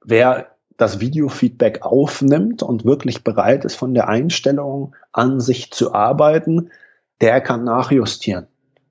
wer 0.04 0.48
das 0.78 1.00
Videofeedback 1.00 1.84
aufnimmt 1.84 2.64
und 2.64 2.86
wirklich 2.86 3.24
bereit 3.24 3.64
ist, 3.66 3.76
von 3.76 3.94
der 3.94 4.08
Einstellung 4.08 4.96
an 5.12 5.40
sich 5.40 5.72
zu 5.72 5.94
arbeiten, 5.94 6.72
der 7.22 7.42
kann 7.42 7.64
nachjustieren. 7.64 8.48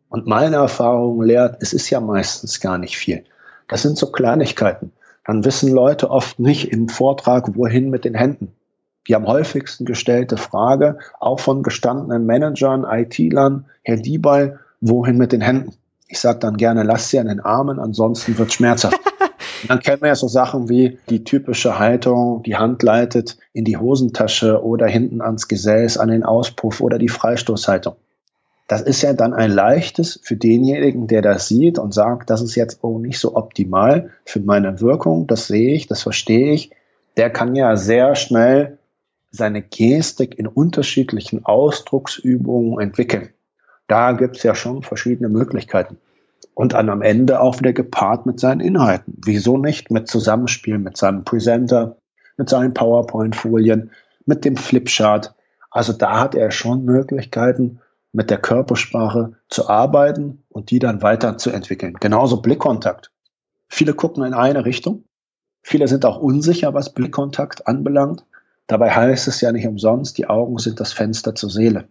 Und 0.09 0.27
meine 0.27 0.57
Erfahrung 0.57 1.23
lehrt, 1.23 1.57
es 1.61 1.73
ist 1.73 1.91
ja 1.91 2.01
meistens 2.01 2.61
gar 2.61 2.79
nicht 2.79 2.97
viel. 2.97 3.25
Das 3.69 3.83
sind 3.83 3.97
so 3.97 4.13
Kleinigkeiten. 4.13 4.93
Dann 5.25 5.45
wissen 5.45 5.73
Leute 5.73 6.11
oft 6.11 6.39
nicht 6.39 6.71
im 6.71 6.89
Vortrag, 6.89 7.57
wohin 7.57 7.91
mit 7.91 8.05
den 8.05 8.15
Händen. 8.15 8.55
Die 9.09 9.17
am 9.17 9.27
häufigsten 9.27 9.85
gestellte 9.85 10.37
Frage, 10.37 10.99
auch 11.19 11.41
von 11.41 11.63
gestandenen 11.63 12.25
Managern, 12.25 12.85
IT-Lern, 12.89 13.67
Herr 13.83 13.97
Diebay, 13.97 14.53
wohin 14.81 15.17
mit 15.17 15.33
den 15.33 15.41
Händen? 15.41 15.75
Ich 16.09 16.21
sage 16.21 16.39
dann 16.39 16.57
gerne, 16.57 16.83
lass 16.83 17.09
sie 17.09 17.19
an 17.19 17.27
den 17.27 17.41
Armen, 17.41 17.79
ansonsten 17.79 18.37
wird 18.39 18.53
schmerzhaft. 18.53 19.01
Und 19.63 19.71
dann 19.71 19.81
kennen 19.81 20.03
wir 20.03 20.09
ja 20.09 20.15
so 20.15 20.29
Sachen 20.29 20.69
wie 20.69 20.99
die 21.09 21.25
typische 21.25 21.79
Haltung, 21.79 22.43
die 22.43 22.57
Hand 22.57 22.83
leitet 22.83 23.39
in 23.53 23.65
die 23.65 23.77
Hosentasche 23.77 24.63
oder 24.63 24.87
hinten 24.87 25.21
ans 25.21 25.47
Gesäß, 25.47 25.99
an 25.99 26.09
den 26.09 26.25
Auspuff 26.25 26.81
oder 26.81 26.99
die 26.99 27.09
Freistoßhaltung. 27.09 27.95
Das 28.67 28.83
ist 28.83 29.03
ja 29.03 29.13
dann 29.13 29.35
ein 29.35 29.51
leichtes 29.51 30.19
für 30.23 30.37
denjenigen, 30.37 31.07
der 31.07 31.23
das 31.23 31.47
sieht 31.49 31.79
und 31.79 31.95
sagt, 31.95 32.31
das 32.31 32.43
ist 32.43 32.55
jetzt 32.55 32.83
auch 32.83 32.99
nicht 32.99 33.19
so 33.19 33.37
optimal 33.37 34.11
für 34.25 34.41
meine 34.41 34.81
Wirkung, 34.81 35.27
das 35.27 35.47
sehe 35.47 35.75
ich, 35.75 35.87
das 35.87 36.03
verstehe 36.03 36.53
ich. 36.53 36.71
Der 37.17 37.31
kann 37.31 37.55
ja 37.55 37.77
sehr 37.77 38.15
schnell 38.15 38.79
seine 39.33 39.63
Gestik 39.63 40.39
in 40.39 40.47
unterschiedlichen 40.47 41.45
Ausdrucksübungen 41.45 42.79
entwickeln. 42.81 43.31
Da 43.89 44.13
gibt 44.13 44.37
es 44.37 44.43
ja 44.43 44.55
schon 44.55 44.83
verschiedene 44.83 45.29
Möglichkeiten. 45.29 45.99
Und 46.55 46.75
dann 46.75 46.91
am 46.91 47.03
Ende 47.03 47.41
auch 47.41 47.59
wieder 47.59 47.73
gepaart 47.73 48.27
mit 48.27 48.39
seinen 48.39 48.61
Inhalten. 48.61 49.15
Wieso 49.25 49.57
nicht? 49.57 49.91
Mit 49.91 50.07
Zusammenspiel 50.07 50.79
mit 50.79 50.99
seinem 50.99 51.25
Presenter, 51.25 51.97
mit 52.37 52.51
seinen 52.51 52.75
PowerPoint-Folien, 52.75 53.91
mit 54.27 54.45
dem 54.45 54.57
Flipchart. 54.57 55.35
Also 55.71 55.95
da 55.95 56.21
hat 56.21 56.35
er 56.35 56.51
schon 56.51 56.85
Möglichkeiten, 56.85 57.81
mit 58.13 58.29
der 58.31 58.39
Körpersprache 58.39 59.33
zu 59.49 59.69
arbeiten 59.69 60.43
und 60.51 60.71
die 60.71 60.79
dann 60.79 61.01
weiterzuentwickeln. 61.01 61.95
Genauso 61.99 62.43
Blickkontakt. 62.43 63.11
Viele 63.69 63.95
gucken 63.95 64.25
in 64.25 64.35
eine 64.35 64.67
Richtung. 64.67 65.05
Viele 65.63 65.89
sind 65.89 66.05
auch 66.05 66.19
unsicher, 66.19 66.75
was 66.75 66.93
Blickkontakt 66.93 67.67
anbelangt. 67.67 68.27
Dabei 68.73 68.91
heißt 68.91 69.29
es 69.29 69.43
ja 69.43 69.53
nicht 69.53 69.67
umsonst, 69.67 70.17
die 70.17 70.29
Augen 70.29 70.57
sind 70.57 70.81
das 70.81 70.95
Fenster 70.95 71.35
zur 71.35 71.51
Seele. 71.51 71.89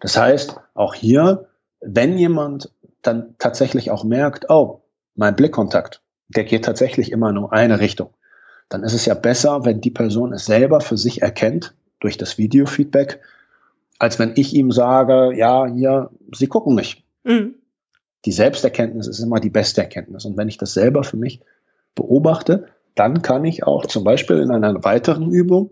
Das 0.00 0.18
heißt, 0.18 0.56
auch 0.74 0.92
hier, 0.92 1.46
wenn 1.80 2.18
jemand 2.18 2.72
dann 3.00 3.36
tatsächlich 3.38 3.92
auch 3.92 4.02
merkt, 4.02 4.50
oh, 4.50 4.82
mein 5.14 5.36
Blickkontakt, 5.36 6.02
der 6.26 6.42
geht 6.42 6.64
tatsächlich 6.64 7.12
immer 7.12 7.30
nur 7.30 7.52
eine 7.52 7.78
Richtung, 7.78 8.10
dann 8.68 8.82
ist 8.82 8.92
es 8.92 9.06
ja 9.06 9.14
besser, 9.14 9.64
wenn 9.64 9.80
die 9.80 9.92
Person 9.92 10.32
es 10.32 10.46
selber 10.46 10.80
für 10.80 10.96
sich 10.96 11.22
erkennt 11.22 11.76
durch 12.00 12.16
das 12.16 12.38
Videofeedback, 12.38 13.20
als 14.00 14.18
wenn 14.18 14.32
ich 14.34 14.52
ihm 14.52 14.72
sage, 14.72 15.32
ja, 15.36 15.68
hier, 15.68 16.10
Sie 16.34 16.48
gucken 16.48 16.74
nicht. 16.74 17.04
Mhm. 17.22 17.54
Die 18.24 18.32
Selbsterkenntnis 18.32 19.06
ist 19.06 19.20
immer 19.20 19.38
die 19.38 19.50
beste 19.50 19.80
Erkenntnis. 19.80 20.24
Und 20.24 20.36
wenn 20.36 20.48
ich 20.48 20.58
das 20.58 20.74
selber 20.74 21.04
für 21.04 21.18
mich 21.18 21.40
beobachte, 21.94 22.66
dann 22.96 23.22
kann 23.22 23.44
ich 23.44 23.62
auch 23.62 23.86
zum 23.86 24.02
Beispiel 24.02 24.40
in 24.40 24.50
einer 24.50 24.82
weiteren 24.82 25.30
Übung 25.30 25.70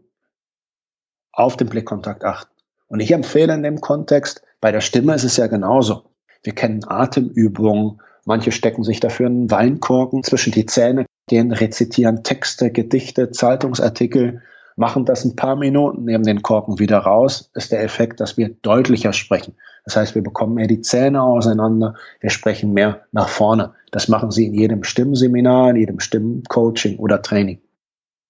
auf 1.34 1.56
den 1.56 1.68
Blickkontakt 1.68 2.24
achten. 2.24 2.50
Und 2.88 3.00
ich 3.00 3.12
empfehle 3.12 3.54
in 3.54 3.62
dem 3.62 3.80
Kontext, 3.80 4.42
bei 4.60 4.72
der 4.72 4.80
Stimme 4.80 5.14
ist 5.14 5.24
es 5.24 5.36
ja 5.36 5.46
genauso. 5.46 6.04
Wir 6.42 6.54
kennen 6.54 6.84
Atemübungen. 6.86 8.00
Manche 8.24 8.52
stecken 8.52 8.84
sich 8.84 9.00
dafür 9.00 9.26
einen 9.26 9.50
Weinkorken 9.50 10.22
zwischen 10.22 10.52
die 10.52 10.66
Zähne, 10.66 11.06
gehen, 11.26 11.52
rezitieren 11.52 12.22
Texte, 12.22 12.70
Gedichte, 12.70 13.30
Zeitungsartikel, 13.30 14.42
machen 14.76 15.04
das 15.04 15.24
ein 15.24 15.36
paar 15.36 15.56
Minuten, 15.56 16.04
nehmen 16.04 16.24
den 16.24 16.42
Korken 16.42 16.78
wieder 16.78 16.98
raus, 16.98 17.50
ist 17.54 17.72
der 17.72 17.82
Effekt, 17.82 18.20
dass 18.20 18.36
wir 18.36 18.50
deutlicher 18.62 19.12
sprechen. 19.12 19.54
Das 19.84 19.96
heißt, 19.96 20.14
wir 20.14 20.22
bekommen 20.22 20.54
mehr 20.54 20.66
die 20.66 20.80
Zähne 20.80 21.22
auseinander, 21.22 21.94
wir 22.20 22.30
sprechen 22.30 22.72
mehr 22.72 23.02
nach 23.12 23.28
vorne. 23.28 23.72
Das 23.90 24.08
machen 24.08 24.30
sie 24.30 24.46
in 24.46 24.54
jedem 24.54 24.82
Stimmseminar, 24.82 25.70
in 25.70 25.76
jedem 25.76 26.00
Stimmcoaching 26.00 26.98
oder 26.98 27.22
Training. 27.22 27.60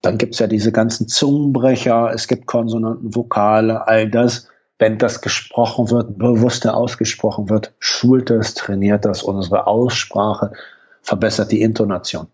Dann 0.04 0.18
gibt's 0.18 0.38
ja 0.38 0.46
diese 0.46 0.70
ganzen 0.70 1.08
Zungenbrecher, 1.08 2.12
es 2.12 2.28
gibt 2.28 2.44
Konsonanten, 2.44 3.14
Vokale, 3.14 3.88
all 3.88 4.10
das. 4.10 4.48
Wenn 4.78 4.98
das 4.98 5.22
gesprochen 5.22 5.90
wird, 5.90 6.18
bewusster 6.18 6.76
ausgesprochen 6.76 7.48
wird, 7.48 7.72
schult 7.78 8.30
es, 8.30 8.52
trainiert 8.52 9.06
das 9.06 9.22
unsere 9.22 9.66
Aussprache, 9.66 10.52
verbessert 11.00 11.52
die 11.52 11.62
Intonation. 11.62 12.26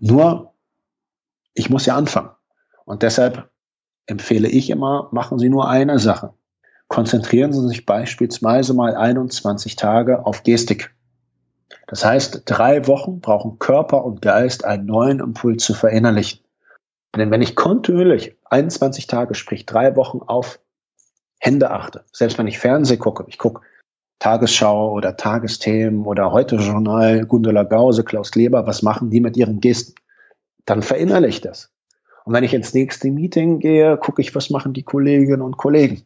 Nur, 0.00 0.52
ich 1.54 1.70
muss 1.70 1.86
ja 1.86 1.94
anfangen. 1.94 2.30
Und 2.86 3.02
deshalb 3.02 3.50
empfehle 4.06 4.48
ich 4.48 4.68
immer, 4.68 5.08
machen 5.12 5.38
Sie 5.38 5.48
nur 5.48 5.68
eine 5.68 6.00
Sache. 6.00 6.34
Konzentrieren 6.88 7.52
Sie 7.52 7.68
sich 7.68 7.86
beispielsweise 7.86 8.74
mal 8.74 8.96
21 8.96 9.76
Tage 9.76 10.26
auf 10.26 10.42
Gestik. 10.42 10.92
Das 11.86 12.04
heißt, 12.04 12.42
drei 12.46 12.88
Wochen 12.88 13.20
brauchen 13.20 13.60
Körper 13.60 14.04
und 14.04 14.22
Geist 14.22 14.64
einen 14.64 14.86
neuen 14.86 15.20
Impuls 15.20 15.62
zu 15.64 15.74
verinnerlichen. 15.74 16.40
Denn 17.14 17.30
wenn 17.30 17.42
ich 17.42 17.56
kontinuierlich 17.56 18.36
21 18.44 19.06
Tage, 19.06 19.34
sprich 19.34 19.66
drei 19.66 19.96
Wochen 19.96 20.20
auf 20.20 20.60
Hände 21.38 21.70
achte, 21.70 22.04
selbst 22.12 22.38
wenn 22.38 22.46
ich 22.46 22.58
Fernseh 22.58 22.96
gucke, 22.96 23.24
ich 23.28 23.38
gucke 23.38 23.62
Tagesschau 24.18 24.92
oder 24.92 25.16
Tagesthemen 25.16 26.06
oder 26.06 26.32
heute 26.32 26.56
Journal, 26.56 27.26
Gundula 27.26 27.64
Gause, 27.64 28.04
Klaus 28.04 28.30
Kleber, 28.30 28.66
was 28.66 28.82
machen 28.82 29.10
die 29.10 29.20
mit 29.20 29.36
ihren 29.36 29.60
Gesten? 29.60 29.94
Dann 30.64 30.82
verinnerliche 30.82 31.36
ich 31.36 31.40
das. 31.40 31.72
Und 32.24 32.32
wenn 32.32 32.44
ich 32.44 32.54
ins 32.54 32.72
nächste 32.72 33.10
Meeting 33.10 33.58
gehe, 33.58 33.96
gucke 33.96 34.22
ich, 34.22 34.34
was 34.34 34.50
machen 34.50 34.72
die 34.72 34.84
Kolleginnen 34.84 35.42
und 35.42 35.56
Kollegen. 35.56 36.04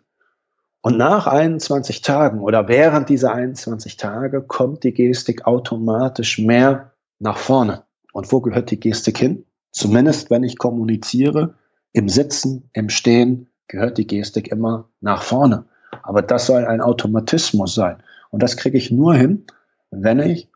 Und 0.80 0.96
nach 0.96 1.26
21 1.26 2.00
Tagen 2.00 2.40
oder 2.40 2.68
während 2.68 3.08
dieser 3.08 3.34
21 3.34 3.96
Tage 3.96 4.40
kommt 4.40 4.84
die 4.84 4.94
Gestik 4.94 5.46
automatisch 5.46 6.38
mehr 6.38 6.92
nach 7.18 7.36
vorne. 7.36 7.82
Und 8.12 8.30
wo 8.30 8.40
gehört 8.40 8.70
die 8.70 8.80
Gestik 8.80 9.18
hin? 9.18 9.45
Zumindest 9.76 10.30
wenn 10.30 10.42
ich 10.42 10.56
kommuniziere, 10.56 11.54
im 11.92 12.08
Sitzen, 12.08 12.70
im 12.72 12.88
Stehen, 12.88 13.50
gehört 13.68 13.98
die 13.98 14.06
Gestik 14.06 14.48
immer 14.48 14.88
nach 15.02 15.22
vorne. 15.22 15.66
Aber 16.02 16.22
das 16.22 16.46
soll 16.46 16.64
ein 16.64 16.80
Automatismus 16.80 17.74
sein. 17.74 18.02
Und 18.30 18.42
das 18.42 18.56
kriege 18.56 18.78
ich 18.78 18.90
nur 18.90 19.14
hin, 19.14 19.44
wenn 19.90 20.18
ich 20.18 20.50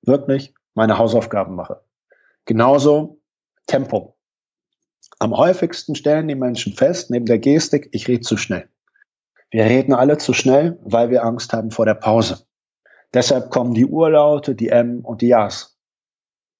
wirklich 0.00 0.54
meine 0.72 0.96
Hausaufgaben 0.96 1.54
mache. 1.54 1.82
Genauso 2.46 3.20
Tempo. 3.66 4.16
Am 5.18 5.36
häufigsten 5.36 5.94
stellen 5.94 6.28
die 6.28 6.34
Menschen 6.34 6.72
fest, 6.72 7.10
neben 7.10 7.26
der 7.26 7.38
Gestik, 7.38 7.90
ich 7.92 8.08
rede 8.08 8.22
zu 8.22 8.38
schnell. 8.38 8.70
Wir 9.50 9.64
reden 9.64 9.92
alle 9.92 10.16
zu 10.16 10.32
schnell, 10.32 10.78
weil 10.82 11.10
wir 11.10 11.24
Angst 11.24 11.52
haben 11.52 11.72
vor 11.72 11.84
der 11.84 11.94
Pause. 11.94 12.46
Deshalb 13.12 13.50
kommen 13.50 13.74
die 13.74 13.84
Urlaute, 13.84 14.54
die 14.54 14.70
M 14.70 15.00
und 15.04 15.20
die 15.20 15.28
Ja's. 15.28 15.71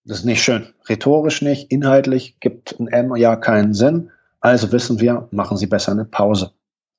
Das 0.04 0.18
ist 0.18 0.24
nicht 0.24 0.42
schön. 0.42 0.66
Rhetorisch 0.88 1.42
nicht, 1.42 1.70
inhaltlich 1.70 2.40
gibt 2.40 2.78
ein 2.78 2.88
M 2.88 3.14
ja 3.14 3.36
keinen 3.36 3.72
Sinn. 3.72 4.10
Also 4.40 4.72
wissen 4.72 5.00
wir, 5.00 5.28
machen 5.30 5.56
Sie 5.56 5.66
besser 5.66 5.92
eine 5.92 6.04
Pause. 6.04 6.52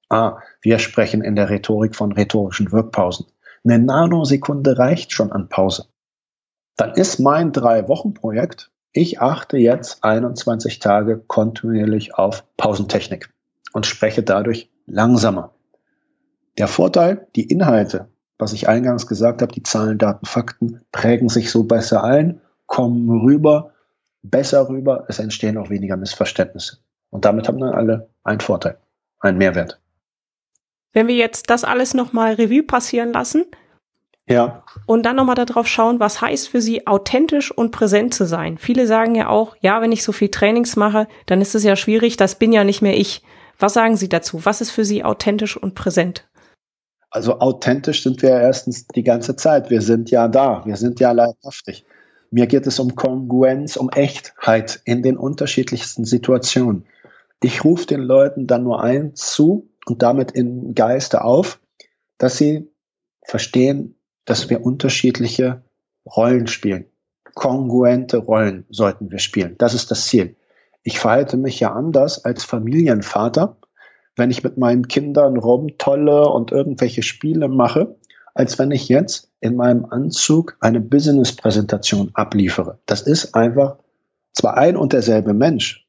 Ah, 0.09 0.37
wir 0.61 0.79
sprechen 0.79 1.21
in 1.21 1.35
der 1.35 1.49
Rhetorik 1.49 1.95
von 1.95 2.13
rhetorischen 2.13 2.71
Wirkpausen. 2.71 3.25
Eine 3.65 3.79
Nanosekunde 3.79 4.77
reicht 4.77 5.11
schon 5.11 5.31
an 5.31 5.49
Pause. 5.49 5.87
Dann 6.77 6.93
ist 6.93 7.19
mein 7.19 7.51
Drei-Wochen-Projekt, 7.51 8.71
ich 8.93 9.19
achte 9.19 9.57
jetzt 9.57 10.03
21 10.03 10.79
Tage 10.79 11.17
kontinuierlich 11.17 12.15
auf 12.15 12.45
Pausentechnik 12.57 13.33
und 13.73 13.85
spreche 13.85 14.23
dadurch 14.23 14.69
langsamer. 14.85 15.53
Der 16.57 16.67
Vorteil, 16.67 17.27
die 17.35 17.49
Inhalte, 17.49 18.09
was 18.37 18.53
ich 18.53 18.69
eingangs 18.69 19.07
gesagt 19.07 19.41
habe, 19.41 19.51
die 19.51 19.63
Zahlen, 19.63 19.97
Daten, 19.97 20.25
Fakten, 20.25 20.81
prägen 20.91 21.29
sich 21.29 21.49
so 21.49 21.63
besser 21.63 22.03
ein, 22.03 22.39
kommen 22.73 23.21
rüber, 23.21 23.71
besser 24.23 24.67
rüber, 24.67 25.05
es 25.07 25.19
entstehen 25.19 25.59
auch 25.59 25.69
weniger 25.69 25.95
Missverständnisse. 25.95 26.79
Und 27.11 27.23
damit 27.23 27.47
haben 27.47 27.59
dann 27.59 27.75
alle 27.75 28.09
einen 28.23 28.39
Vorteil, 28.39 28.79
einen 29.19 29.37
Mehrwert. 29.37 29.79
Wenn 30.91 31.07
wir 31.07 31.13
jetzt 31.13 31.51
das 31.51 31.63
alles 31.63 31.93
nochmal 31.93 32.33
Revue 32.33 32.63
passieren 32.63 33.13
lassen, 33.13 33.45
ja. 34.25 34.63
Und 34.85 35.05
dann 35.05 35.17
nochmal 35.17 35.35
darauf 35.35 35.67
schauen, 35.67 35.99
was 35.99 36.21
heißt 36.21 36.47
für 36.47 36.61
Sie 36.61 36.87
authentisch 36.87 37.51
und 37.51 37.71
präsent 37.71 38.13
zu 38.13 38.25
sein. 38.25 38.57
Viele 38.57 38.87
sagen 38.87 39.15
ja 39.15 39.27
auch, 39.27 39.57
ja, 39.59 39.81
wenn 39.81 39.91
ich 39.91 40.01
so 40.01 40.13
viel 40.13 40.29
Trainings 40.29 40.77
mache, 40.77 41.09
dann 41.25 41.41
ist 41.41 41.55
es 41.55 41.65
ja 41.65 41.75
schwierig, 41.75 42.15
das 42.15 42.39
bin 42.39 42.53
ja 42.53 42.63
nicht 42.63 42.81
mehr 42.81 42.97
ich. 42.97 43.21
Was 43.59 43.73
sagen 43.73 43.97
Sie 43.97 44.07
dazu? 44.07 44.45
Was 44.45 44.61
ist 44.61 44.71
für 44.71 44.85
Sie 44.85 45.03
authentisch 45.03 45.57
und 45.57 45.75
präsent? 45.75 46.25
Also 47.11 47.39
authentisch 47.39 48.01
sind 48.01 48.21
wir 48.21 48.29
ja 48.29 48.39
erstens 48.39 48.87
die 48.87 49.03
ganze 49.03 49.35
Zeit. 49.35 49.69
Wir 49.69 49.81
sind 49.81 50.09
ja 50.09 50.29
da. 50.29 50.65
Wir 50.65 50.77
sind 50.77 51.01
ja 51.01 51.11
leibhaftig. 51.11 51.85
Mir 52.33 52.47
geht 52.47 52.65
es 52.65 52.79
um 52.79 52.95
Kongruenz, 52.95 53.75
um 53.75 53.91
Echtheit 53.91 54.81
in 54.85 55.03
den 55.03 55.17
unterschiedlichsten 55.17 56.03
Situationen. 56.03 56.87
Ich 57.43 57.63
rufe 57.63 57.85
den 57.85 58.01
Leuten 58.01 58.47
dann 58.47 58.63
nur 58.63 58.81
eins 58.81 59.29
zu 59.29 59.69
und 59.85 60.01
damit 60.01 60.31
in 60.31 60.73
Geiste 60.73 61.23
auf, 61.23 61.59
dass 62.17 62.37
sie 62.37 62.71
verstehen, 63.23 63.99
dass 64.25 64.49
wir 64.49 64.65
unterschiedliche 64.65 65.61
Rollen 66.07 66.47
spielen. 66.47 66.85
Kongruente 67.35 68.17
Rollen 68.17 68.65
sollten 68.67 69.11
wir 69.11 69.19
spielen. 69.19 69.53
Das 69.59 69.75
ist 69.75 69.91
das 69.91 70.07
Ziel. 70.07 70.35
Ich 70.81 70.97
verhalte 70.97 71.37
mich 71.37 71.59
ja 71.59 71.71
anders 71.71 72.25
als 72.25 72.43
Familienvater, 72.43 73.57
wenn 74.15 74.31
ich 74.31 74.43
mit 74.43 74.57
meinen 74.57 74.87
Kindern 74.87 75.37
rumtolle 75.37 76.27
und 76.29 76.51
irgendwelche 76.51 77.03
Spiele 77.03 77.47
mache, 77.47 77.95
als 78.33 78.57
wenn 78.57 78.71
ich 78.71 78.89
jetzt 78.89 79.31
in 79.39 79.55
meinem 79.55 79.85
Anzug 79.85 80.57
eine 80.59 80.79
Business-Präsentation 80.79 82.11
abliefere. 82.13 82.79
Das 82.85 83.01
ist 83.01 83.35
einfach 83.35 83.77
zwar 84.33 84.57
ein 84.57 84.75
und 84.75 84.93
derselbe 84.93 85.33
Mensch, 85.33 85.85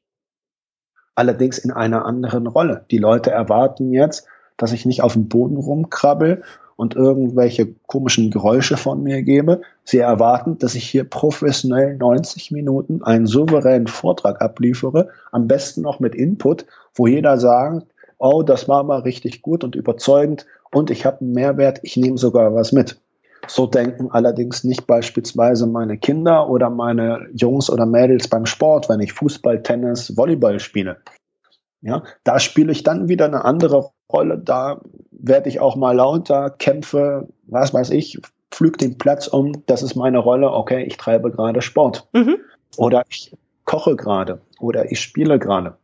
allerdings 1.15 1.57
in 1.57 1.71
einer 1.71 2.05
anderen 2.05 2.47
Rolle. 2.47 2.85
Die 2.91 2.97
Leute 2.97 3.31
erwarten 3.31 3.91
jetzt, 3.91 4.27
dass 4.57 4.71
ich 4.71 4.85
nicht 4.85 5.01
auf 5.01 5.13
dem 5.13 5.27
Boden 5.27 5.57
rumkrabbel 5.57 6.43
und 6.75 6.95
irgendwelche 6.95 7.73
komischen 7.87 8.31
Geräusche 8.31 8.77
von 8.77 9.01
mir 9.01 9.23
gebe. 9.23 9.61
Sie 9.83 9.99
erwarten, 9.99 10.57
dass 10.59 10.75
ich 10.75 10.87
hier 10.87 11.05
professionell 11.05 11.95
90 11.95 12.51
Minuten 12.51 13.01
einen 13.01 13.27
souveränen 13.27 13.87
Vortrag 13.87 14.41
abliefere, 14.41 15.09
am 15.31 15.47
besten 15.47 15.81
noch 15.81 15.99
mit 15.99 16.15
Input, 16.15 16.65
wo 16.93 17.07
jeder 17.07 17.37
sagt, 17.37 17.87
oh, 18.17 18.43
das 18.43 18.67
war 18.67 18.83
mal 18.83 18.99
richtig 18.99 19.41
gut 19.41 19.63
und 19.63 19.75
überzeugend 19.75 20.45
und 20.71 20.91
ich 20.91 21.05
habe 21.05 21.21
einen 21.21 21.33
Mehrwert, 21.33 21.79
ich 21.83 21.97
nehme 21.97 22.17
sogar 22.17 22.53
was 22.53 22.71
mit. 22.71 22.99
So 23.47 23.67
denken 23.67 24.09
allerdings 24.11 24.63
nicht 24.63 24.87
beispielsweise 24.87 25.67
meine 25.67 25.97
Kinder 25.97 26.49
oder 26.49 26.69
meine 26.69 27.27
Jungs 27.33 27.69
oder 27.69 27.85
Mädels 27.85 28.27
beim 28.27 28.45
Sport, 28.45 28.89
wenn 28.89 28.99
ich 28.99 29.13
Fußball, 29.13 29.61
Tennis, 29.61 30.17
Volleyball 30.17 30.59
spiele. 30.59 30.97
Ja, 31.81 32.03
da 32.23 32.39
spiele 32.39 32.71
ich 32.71 32.83
dann 32.83 33.09
wieder 33.09 33.25
eine 33.25 33.45
andere 33.45 33.91
Rolle. 34.11 34.39
Da 34.39 34.81
werde 35.11 35.49
ich 35.49 35.59
auch 35.59 35.75
mal 35.75 35.95
lauter, 35.95 36.49
kämpfe, 36.49 37.27
was 37.45 37.73
weiß 37.73 37.91
ich, 37.91 38.19
pflüg 38.49 38.77
den 38.77 38.97
Platz 38.97 39.27
um. 39.27 39.63
Das 39.67 39.83
ist 39.83 39.95
meine 39.95 40.17
Rolle. 40.17 40.51
Okay, 40.51 40.83
ich 40.83 40.97
treibe 40.97 41.29
gerade 41.31 41.61
Sport. 41.61 42.07
Mhm. 42.13 42.37
Oder 42.77 43.03
ich 43.09 43.35
koche 43.65 43.95
gerade. 43.95 44.41
Oder 44.59 44.91
ich 44.91 44.99
spiele 44.99 45.37
gerade. 45.37 45.77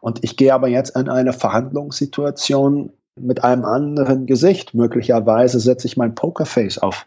Und 0.00 0.24
ich 0.24 0.36
gehe 0.36 0.52
aber 0.52 0.68
jetzt 0.68 0.96
in 0.96 1.08
eine 1.08 1.32
Verhandlungssituation 1.32 2.92
mit 3.18 3.44
einem 3.44 3.64
anderen 3.64 4.26
Gesicht. 4.26 4.74
Möglicherweise 4.74 5.60
setze 5.60 5.86
ich 5.86 5.96
mein 5.96 6.14
Pokerface 6.14 6.78
auf 6.78 7.06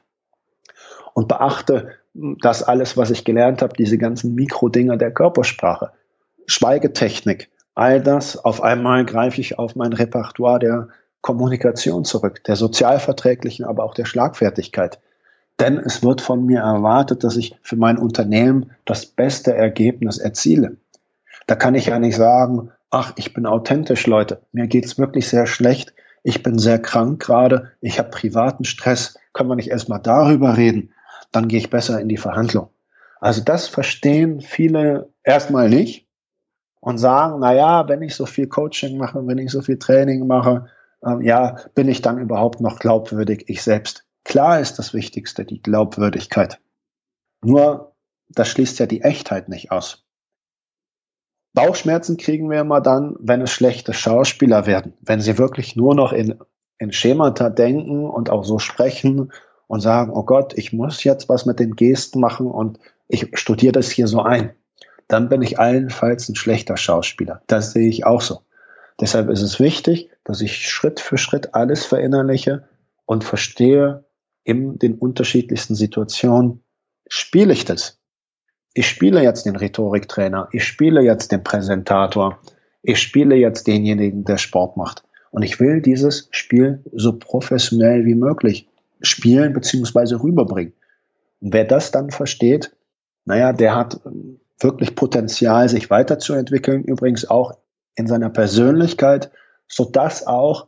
und 1.13 1.27
beachte 1.27 1.89
das 2.13 2.63
alles, 2.63 2.97
was 2.97 3.11
ich 3.11 3.23
gelernt 3.23 3.61
habe, 3.61 3.75
diese 3.77 3.97
ganzen 3.97 4.35
Mikrodinger 4.35 4.97
der 4.97 5.11
Körpersprache. 5.11 5.91
Schweigetechnik, 6.47 7.49
all 7.75 8.01
das, 8.01 8.43
auf 8.43 8.61
einmal 8.61 9.05
greife 9.05 9.39
ich 9.39 9.59
auf 9.59 9.75
mein 9.75 9.93
Repertoire 9.93 10.59
der 10.59 10.87
Kommunikation 11.21 12.05
zurück, 12.05 12.43
der 12.45 12.55
sozialverträglichen, 12.55 13.65
aber 13.65 13.83
auch 13.83 13.93
der 13.93 14.05
Schlagfertigkeit. 14.05 14.99
Denn 15.59 15.77
es 15.77 16.01
wird 16.01 16.21
von 16.21 16.45
mir 16.45 16.61
erwartet, 16.61 17.23
dass 17.23 17.35
ich 17.35 17.57
für 17.61 17.75
mein 17.75 17.97
Unternehmen 17.97 18.71
das 18.85 19.05
beste 19.05 19.53
Ergebnis 19.53 20.17
erziele. 20.17 20.77
Da 21.47 21.55
kann 21.55 21.75
ich 21.75 21.87
ja 21.87 21.99
nicht 21.99 22.15
sagen, 22.15 22.71
ach, 22.91 23.13
ich 23.17 23.33
bin 23.33 23.45
authentisch, 23.45 24.07
Leute, 24.07 24.41
mir 24.51 24.67
geht's 24.67 24.97
wirklich 24.97 25.27
sehr 25.27 25.45
schlecht, 25.45 25.93
ich 26.23 26.43
bin 26.43 26.59
sehr 26.59 26.79
krank 26.79 27.21
gerade, 27.21 27.71
ich 27.81 27.99
habe 27.99 28.09
privaten 28.09 28.65
Stress, 28.65 29.17
können 29.33 29.49
wir 29.49 29.55
nicht 29.55 29.69
erstmal 29.69 30.01
darüber 30.01 30.57
reden, 30.57 30.93
dann 31.31 31.47
gehe 31.47 31.59
ich 31.59 31.69
besser 31.69 31.99
in 31.99 32.09
die 32.09 32.17
Verhandlung. 32.17 32.69
Also 33.19 33.41
das 33.43 33.67
verstehen 33.67 34.41
viele 34.41 35.13
erstmal 35.23 35.69
nicht 35.69 36.07
und 36.79 36.97
sagen, 36.97 37.39
na 37.39 37.53
ja, 37.53 37.87
wenn 37.87 38.01
ich 38.01 38.15
so 38.15 38.25
viel 38.25 38.47
Coaching 38.47 38.97
mache, 38.97 39.25
wenn 39.27 39.37
ich 39.37 39.51
so 39.51 39.61
viel 39.61 39.77
Training 39.77 40.25
mache, 40.25 40.67
ähm, 41.05 41.21
ja, 41.21 41.57
bin 41.75 41.89
ich 41.89 42.01
dann 42.01 42.17
überhaupt 42.17 42.61
noch 42.61 42.79
glaubwürdig 42.79 43.45
ich 43.47 43.61
selbst? 43.61 44.05
Klar 44.23 44.59
ist 44.59 44.79
das 44.79 44.93
Wichtigste 44.93 45.45
die 45.45 45.61
Glaubwürdigkeit. 45.61 46.59
Nur, 47.41 47.95
das 48.29 48.49
schließt 48.49 48.79
ja 48.79 48.85
die 48.85 49.01
Echtheit 49.01 49.49
nicht 49.49 49.71
aus. 49.71 50.05
Bauchschmerzen 51.53 52.17
kriegen 52.17 52.49
wir 52.49 52.61
immer 52.61 52.81
dann, 52.81 53.15
wenn 53.19 53.41
es 53.41 53.51
schlechte 53.51 53.93
Schauspieler 53.93 54.65
werden, 54.65 54.93
wenn 55.01 55.21
sie 55.21 55.37
wirklich 55.37 55.75
nur 55.75 55.95
noch 55.95 56.13
in, 56.13 56.39
in 56.77 56.91
Schemata 56.91 57.49
denken 57.49 58.09
und 58.09 58.29
auch 58.29 58.43
so 58.43 58.59
sprechen 58.59 59.31
und 59.67 59.81
sagen, 59.81 60.11
oh 60.13 60.23
Gott, 60.23 60.57
ich 60.57 60.73
muss 60.73 61.03
jetzt 61.03 61.29
was 61.29 61.45
mit 61.45 61.59
den 61.59 61.75
Gesten 61.75 62.19
machen 62.19 62.47
und 62.47 62.79
ich 63.07 63.29
studiere 63.33 63.73
das 63.73 63.89
hier 63.89 64.07
so 64.07 64.21
ein 64.21 64.51
dann 65.09 65.27
bin 65.27 65.41
ich 65.41 65.59
allenfalls 65.59 66.29
ein 66.29 66.35
schlechter 66.35 66.77
Schauspieler. 66.77 67.41
Das 67.47 67.73
sehe 67.73 67.89
ich 67.89 68.05
auch 68.05 68.21
so. 68.21 68.41
Deshalb 69.01 69.29
ist 69.29 69.41
es 69.41 69.59
wichtig, 69.59 70.11
dass 70.23 70.39
ich 70.39 70.69
Schritt 70.69 70.99
für 70.99 71.17
Schritt 71.17 71.55
alles 71.55 71.85
verinnerliche 71.85 72.69
und 73.05 73.23
verstehe 73.23 74.05
in 74.43 74.77
den 74.77 74.95
unterschiedlichsten 74.95 75.75
Situationen, 75.75 76.63
spiele 77.07 77.51
ich 77.51 77.65
das? 77.65 77.98
Ich 78.73 78.87
spiele 78.87 79.23
jetzt 79.23 79.45
den 79.45 79.55
Rhetoriktrainer, 79.55 80.49
ich 80.51 80.63
spiele 80.63 81.01
jetzt 81.01 81.31
den 81.31 81.43
Präsentator, 81.43 82.39
ich 82.81 83.01
spiele 83.01 83.35
jetzt 83.35 83.67
denjenigen, 83.67 84.23
der 84.23 84.37
Sport 84.37 84.77
macht. 84.77 85.03
Und 85.31 85.43
ich 85.43 85.59
will 85.59 85.81
dieses 85.81 86.27
Spiel 86.31 86.83
so 86.91 87.17
professionell 87.17 88.05
wie 88.05 88.15
möglich 88.15 88.67
spielen 89.01 89.53
bzw. 89.53 90.15
rüberbringen. 90.15 90.73
Und 91.41 91.53
wer 91.53 91.65
das 91.65 91.91
dann 91.91 92.11
versteht, 92.11 92.75
naja, 93.25 93.53
der 93.53 93.75
hat 93.75 93.99
wirklich 94.59 94.95
Potenzial, 94.95 95.69
sich 95.69 95.89
weiterzuentwickeln, 95.89 96.83
übrigens 96.83 97.29
auch 97.29 97.57
in 97.95 98.07
seiner 98.07 98.29
Persönlichkeit, 98.29 99.31
so 99.67 99.85
dass 99.85 100.25
auch 100.25 100.67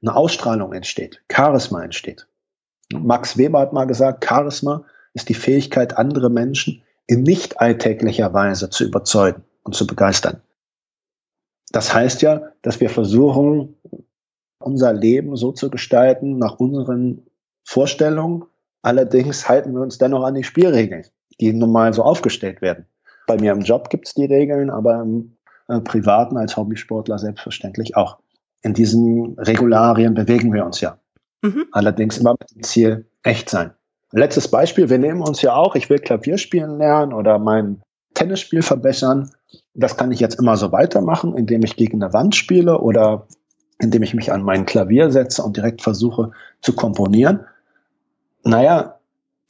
eine 0.00 0.14
Ausstrahlung 0.14 0.72
entsteht, 0.72 1.22
Charisma 1.30 1.82
entsteht. 1.82 2.26
Max 2.92 3.36
Weber 3.38 3.60
hat 3.60 3.72
mal 3.72 3.86
gesagt, 3.86 4.24
Charisma 4.24 4.84
ist 5.14 5.28
die 5.28 5.34
Fähigkeit, 5.34 5.96
andere 5.96 6.30
Menschen 6.30 6.82
in 7.06 7.22
nicht 7.22 7.60
alltäglicher 7.60 8.32
Weise 8.32 8.70
zu 8.70 8.84
überzeugen 8.84 9.42
und 9.62 9.74
zu 9.74 9.86
begeistern. 9.86 10.42
Das 11.72 11.94
heißt 11.94 12.22
ja, 12.22 12.52
dass 12.62 12.80
wir 12.80 12.90
versuchen, 12.90 13.76
unser 14.58 14.92
Leben 14.92 15.36
so 15.36 15.52
zu 15.52 15.70
gestalten 15.70 16.38
nach 16.38 16.58
unseren 16.58 17.26
Vorstellungen. 17.64 18.44
Allerdings 18.82 19.48
halten 19.48 19.72
wir 19.74 19.80
uns 19.80 19.98
dennoch 19.98 20.24
an 20.24 20.34
die 20.34 20.44
Spielregeln 20.44 21.04
die 21.40 21.52
normal 21.52 21.92
so 21.92 22.02
aufgestellt 22.02 22.62
werden. 22.62 22.86
Bei 23.26 23.36
mir 23.36 23.52
im 23.52 23.60
Job 23.60 23.90
gibt 23.90 24.06
es 24.06 24.14
die 24.14 24.26
Regeln, 24.26 24.70
aber 24.70 25.00
im 25.00 25.36
äh, 25.68 25.80
Privaten 25.80 26.36
als 26.36 26.56
Hobbysportler 26.56 27.18
selbstverständlich 27.18 27.96
auch. 27.96 28.18
In 28.62 28.74
diesen 28.74 29.38
Regularien 29.38 30.14
bewegen 30.14 30.52
wir 30.52 30.64
uns 30.64 30.80
ja. 30.80 30.98
Mhm. 31.42 31.66
Allerdings 31.72 32.18
immer 32.18 32.34
mit 32.38 32.50
dem 32.54 32.62
Ziel 32.62 33.06
echt 33.22 33.50
sein. 33.50 33.72
Letztes 34.16 34.46
Beispiel, 34.46 34.90
wir 34.90 34.98
nehmen 34.98 35.22
uns 35.22 35.42
ja 35.42 35.56
auch, 35.56 35.74
ich 35.74 35.90
will 35.90 35.98
Klavier 35.98 36.38
spielen 36.38 36.78
lernen 36.78 37.12
oder 37.12 37.40
mein 37.40 37.82
Tennisspiel 38.14 38.62
verbessern. 38.62 39.30
Das 39.74 39.96
kann 39.96 40.12
ich 40.12 40.20
jetzt 40.20 40.38
immer 40.38 40.56
so 40.56 40.70
weitermachen, 40.70 41.36
indem 41.36 41.64
ich 41.64 41.74
gegen 41.74 42.00
eine 42.00 42.12
Wand 42.12 42.36
spiele 42.36 42.78
oder 42.78 43.26
indem 43.80 44.04
ich 44.04 44.14
mich 44.14 44.30
an 44.30 44.44
mein 44.44 44.66
Klavier 44.66 45.10
setze 45.10 45.42
und 45.42 45.56
direkt 45.56 45.82
versuche 45.82 46.30
zu 46.60 46.76
komponieren. 46.76 47.40
Naja, 48.44 49.00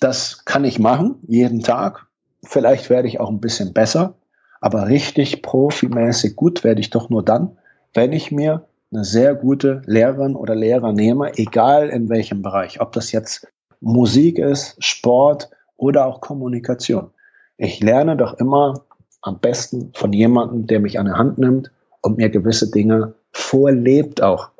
das 0.00 0.46
kann 0.46 0.64
ich 0.64 0.78
machen, 0.78 1.16
jeden 1.28 1.60
Tag. 1.60 2.06
Vielleicht 2.42 2.88
werde 2.88 3.06
ich 3.06 3.20
auch 3.20 3.28
ein 3.28 3.40
bisschen 3.40 3.74
besser, 3.74 4.14
aber 4.62 4.88
richtig 4.88 5.42
profimäßig 5.42 6.36
gut 6.36 6.64
werde 6.64 6.80
ich 6.80 6.88
doch 6.88 7.10
nur 7.10 7.22
dann, 7.22 7.58
wenn 7.92 8.14
ich 8.14 8.32
mir 8.32 8.66
eine 8.90 9.04
sehr 9.04 9.34
gute 9.34 9.82
Lehrerin 9.84 10.34
oder 10.34 10.54
Lehrer 10.54 10.94
nehme, 10.94 11.36
egal 11.36 11.90
in 11.90 12.08
welchem 12.08 12.40
Bereich, 12.40 12.80
ob 12.80 12.92
das 12.92 13.12
jetzt 13.12 13.46
Musik 13.84 14.38
ist, 14.38 14.82
Sport 14.82 15.50
oder 15.76 16.06
auch 16.06 16.20
Kommunikation. 16.20 17.10
Ich 17.56 17.80
lerne 17.80 18.16
doch 18.16 18.34
immer 18.38 18.84
am 19.20 19.38
besten 19.40 19.92
von 19.94 20.12
jemandem, 20.12 20.66
der 20.66 20.80
mich 20.80 20.98
an 20.98 21.06
der 21.06 21.18
Hand 21.18 21.38
nimmt 21.38 21.70
und 22.00 22.16
mir 22.16 22.30
gewisse 22.30 22.70
Dinge 22.70 23.14
vorlebt 23.30 24.22
auch. 24.22 24.50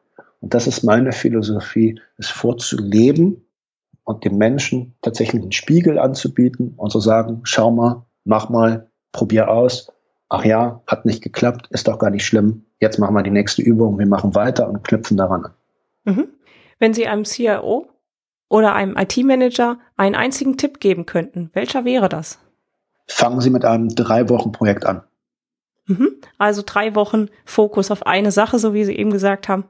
Und 0.41 0.53
das 0.53 0.67
ist 0.67 0.83
meine 0.83 1.13
Philosophie, 1.13 2.01
es 2.19 2.29
vorzuleben 2.29 3.47
und 4.05 4.25
dem 4.25 4.37
Menschen 4.37 4.95
tatsächlich 5.01 5.41
einen 5.41 5.53
Spiegel 5.53 5.99
anzubieten 5.99 6.75
und 6.77 6.91
zu 6.91 7.01
sagen, 7.01 7.41
schau 7.45 7.71
mal, 7.71 8.05
mach 8.25 8.51
mal, 8.51 8.91
probier 9.13 9.51
aus. 9.51 9.91
Ach 10.29 10.45
ja, 10.45 10.83
hat 10.87 11.07
nicht 11.07 11.23
geklappt, 11.23 11.69
ist 11.71 11.89
doch 11.89 11.99
gar 11.99 12.11
nicht 12.11 12.27
schlimm. 12.27 12.67
Jetzt 12.81 12.99
machen 12.99 13.15
wir 13.15 13.23
die 13.23 13.31
nächste 13.31 13.63
Übung, 13.63 13.99
wir 13.99 14.07
machen 14.07 14.35
weiter 14.35 14.69
und 14.69 14.85
knüpfen 14.85 15.17
daran 15.17 15.47
an. 15.47 15.55
Mhm. 16.05 16.29
Wenn 16.79 16.93
Sie 16.93 17.07
einem 17.07 17.25
CIO 17.25 17.87
oder 18.49 18.75
einem 18.75 18.97
IT-Manager 18.97 19.79
einen 19.97 20.15
einzigen 20.15 20.57
Tipp 20.57 20.81
geben 20.81 21.07
könnten, 21.07 21.51
welcher 21.55 21.85
wäre 21.85 22.09
das? 22.09 22.39
Fangen 23.07 23.41
Sie 23.41 23.51
mit 23.51 23.65
einem 23.65 23.89
drei 23.89 24.29
Wochen 24.29 24.53
Projekt 24.53 24.87
an. 24.87 25.03
Mhm. 25.87 26.17
Also 26.39 26.63
drei 26.65 26.95
Wochen 26.95 27.29
Fokus 27.45 27.91
auf 27.91 28.07
eine 28.07 28.33
Sache, 28.33 28.59
so 28.59 28.73
wie 28.75 28.85
Sie 28.85 28.97
eben 28.97 29.11
gesagt 29.11 29.49
haben. 29.49 29.65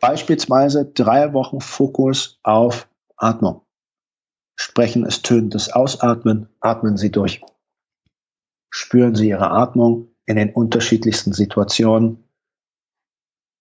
Beispielsweise 0.00 0.84
drei 0.84 1.32
Wochen 1.32 1.60
Fokus 1.60 2.38
auf 2.42 2.88
Atmung. 3.16 3.62
Sprechen 4.56 5.04
ist 5.04 5.24
tönendes 5.24 5.72
Ausatmen, 5.72 6.48
atmen 6.60 6.96
Sie 6.96 7.10
durch. 7.10 7.40
Spüren 8.70 9.14
Sie 9.14 9.28
Ihre 9.28 9.50
Atmung 9.50 10.08
in 10.26 10.36
den 10.36 10.52
unterschiedlichsten 10.52 11.32
Situationen. 11.32 12.24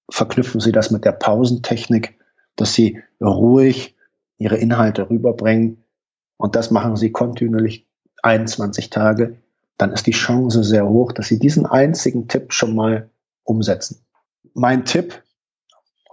Verknüpfen 0.09 0.59
Sie 0.59 0.71
das 0.71 0.91
mit 0.91 1.05
der 1.05 1.13
Pausentechnik, 1.13 2.19
dass 2.55 2.73
Sie 2.73 3.01
ruhig 3.21 3.92
Ihre 4.43 4.57
Inhalte 4.57 5.09
rüberbringen. 5.09 5.83
Und 6.37 6.55
das 6.55 6.69
machen 6.69 6.95
Sie 6.95 7.11
kontinuierlich 7.11 7.87
21 8.21 8.89
Tage. 8.89 9.37
Dann 9.77 9.91
ist 9.91 10.05
die 10.05 10.11
Chance 10.11 10.63
sehr 10.63 10.87
hoch, 10.87 11.11
dass 11.13 11.27
Sie 11.27 11.39
diesen 11.39 11.65
einzigen 11.65 12.27
Tipp 12.27 12.53
schon 12.53 12.75
mal 12.75 13.09
umsetzen. 13.43 14.05
Mein 14.53 14.85
Tipp, 14.85 15.23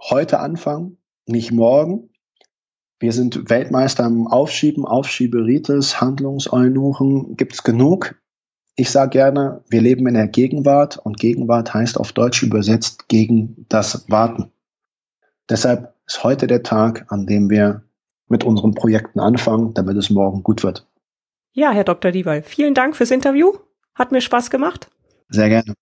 heute 0.09 0.39
anfangen, 0.39 0.97
nicht 1.27 1.51
morgen, 1.51 2.09
wir 3.01 3.13
sind 3.13 3.49
Weltmeister 3.49 4.05
im 4.05 4.27
Aufschieben, 4.27 4.85
Aufschieberitis, 4.85 5.99
Handlungseunuchen, 5.99 7.35
gibt's 7.35 7.63
genug. 7.63 8.15
Ich 8.75 8.91
sage 8.91 9.09
gerne, 9.09 9.63
wir 9.69 9.81
leben 9.81 10.07
in 10.07 10.13
der 10.13 10.27
Gegenwart 10.27 10.97
und 10.97 11.19
Gegenwart 11.19 11.73
heißt 11.73 11.99
auf 11.99 12.13
Deutsch 12.13 12.43
übersetzt 12.43 13.09
gegen 13.09 13.65
das 13.69 14.07
Warten. 14.07 14.51
Deshalb 15.49 15.95
ist 16.05 16.23
heute 16.23 16.45
der 16.45 16.61
Tag, 16.61 17.07
an 17.09 17.25
dem 17.25 17.49
wir 17.49 17.83
mit 18.31 18.43
unseren 18.43 18.73
Projekten 18.73 19.19
anfangen, 19.19 19.73
damit 19.73 19.97
es 19.97 20.09
morgen 20.09 20.41
gut 20.41 20.63
wird. 20.63 20.87
Ja, 21.53 21.71
Herr 21.71 21.83
Dr. 21.83 22.11
Diebal, 22.11 22.41
vielen 22.41 22.73
Dank 22.73 22.95
fürs 22.95 23.11
Interview. 23.11 23.53
Hat 23.93 24.11
mir 24.11 24.21
Spaß 24.21 24.49
gemacht. 24.49 24.89
Sehr 25.29 25.49
gerne. 25.49 25.73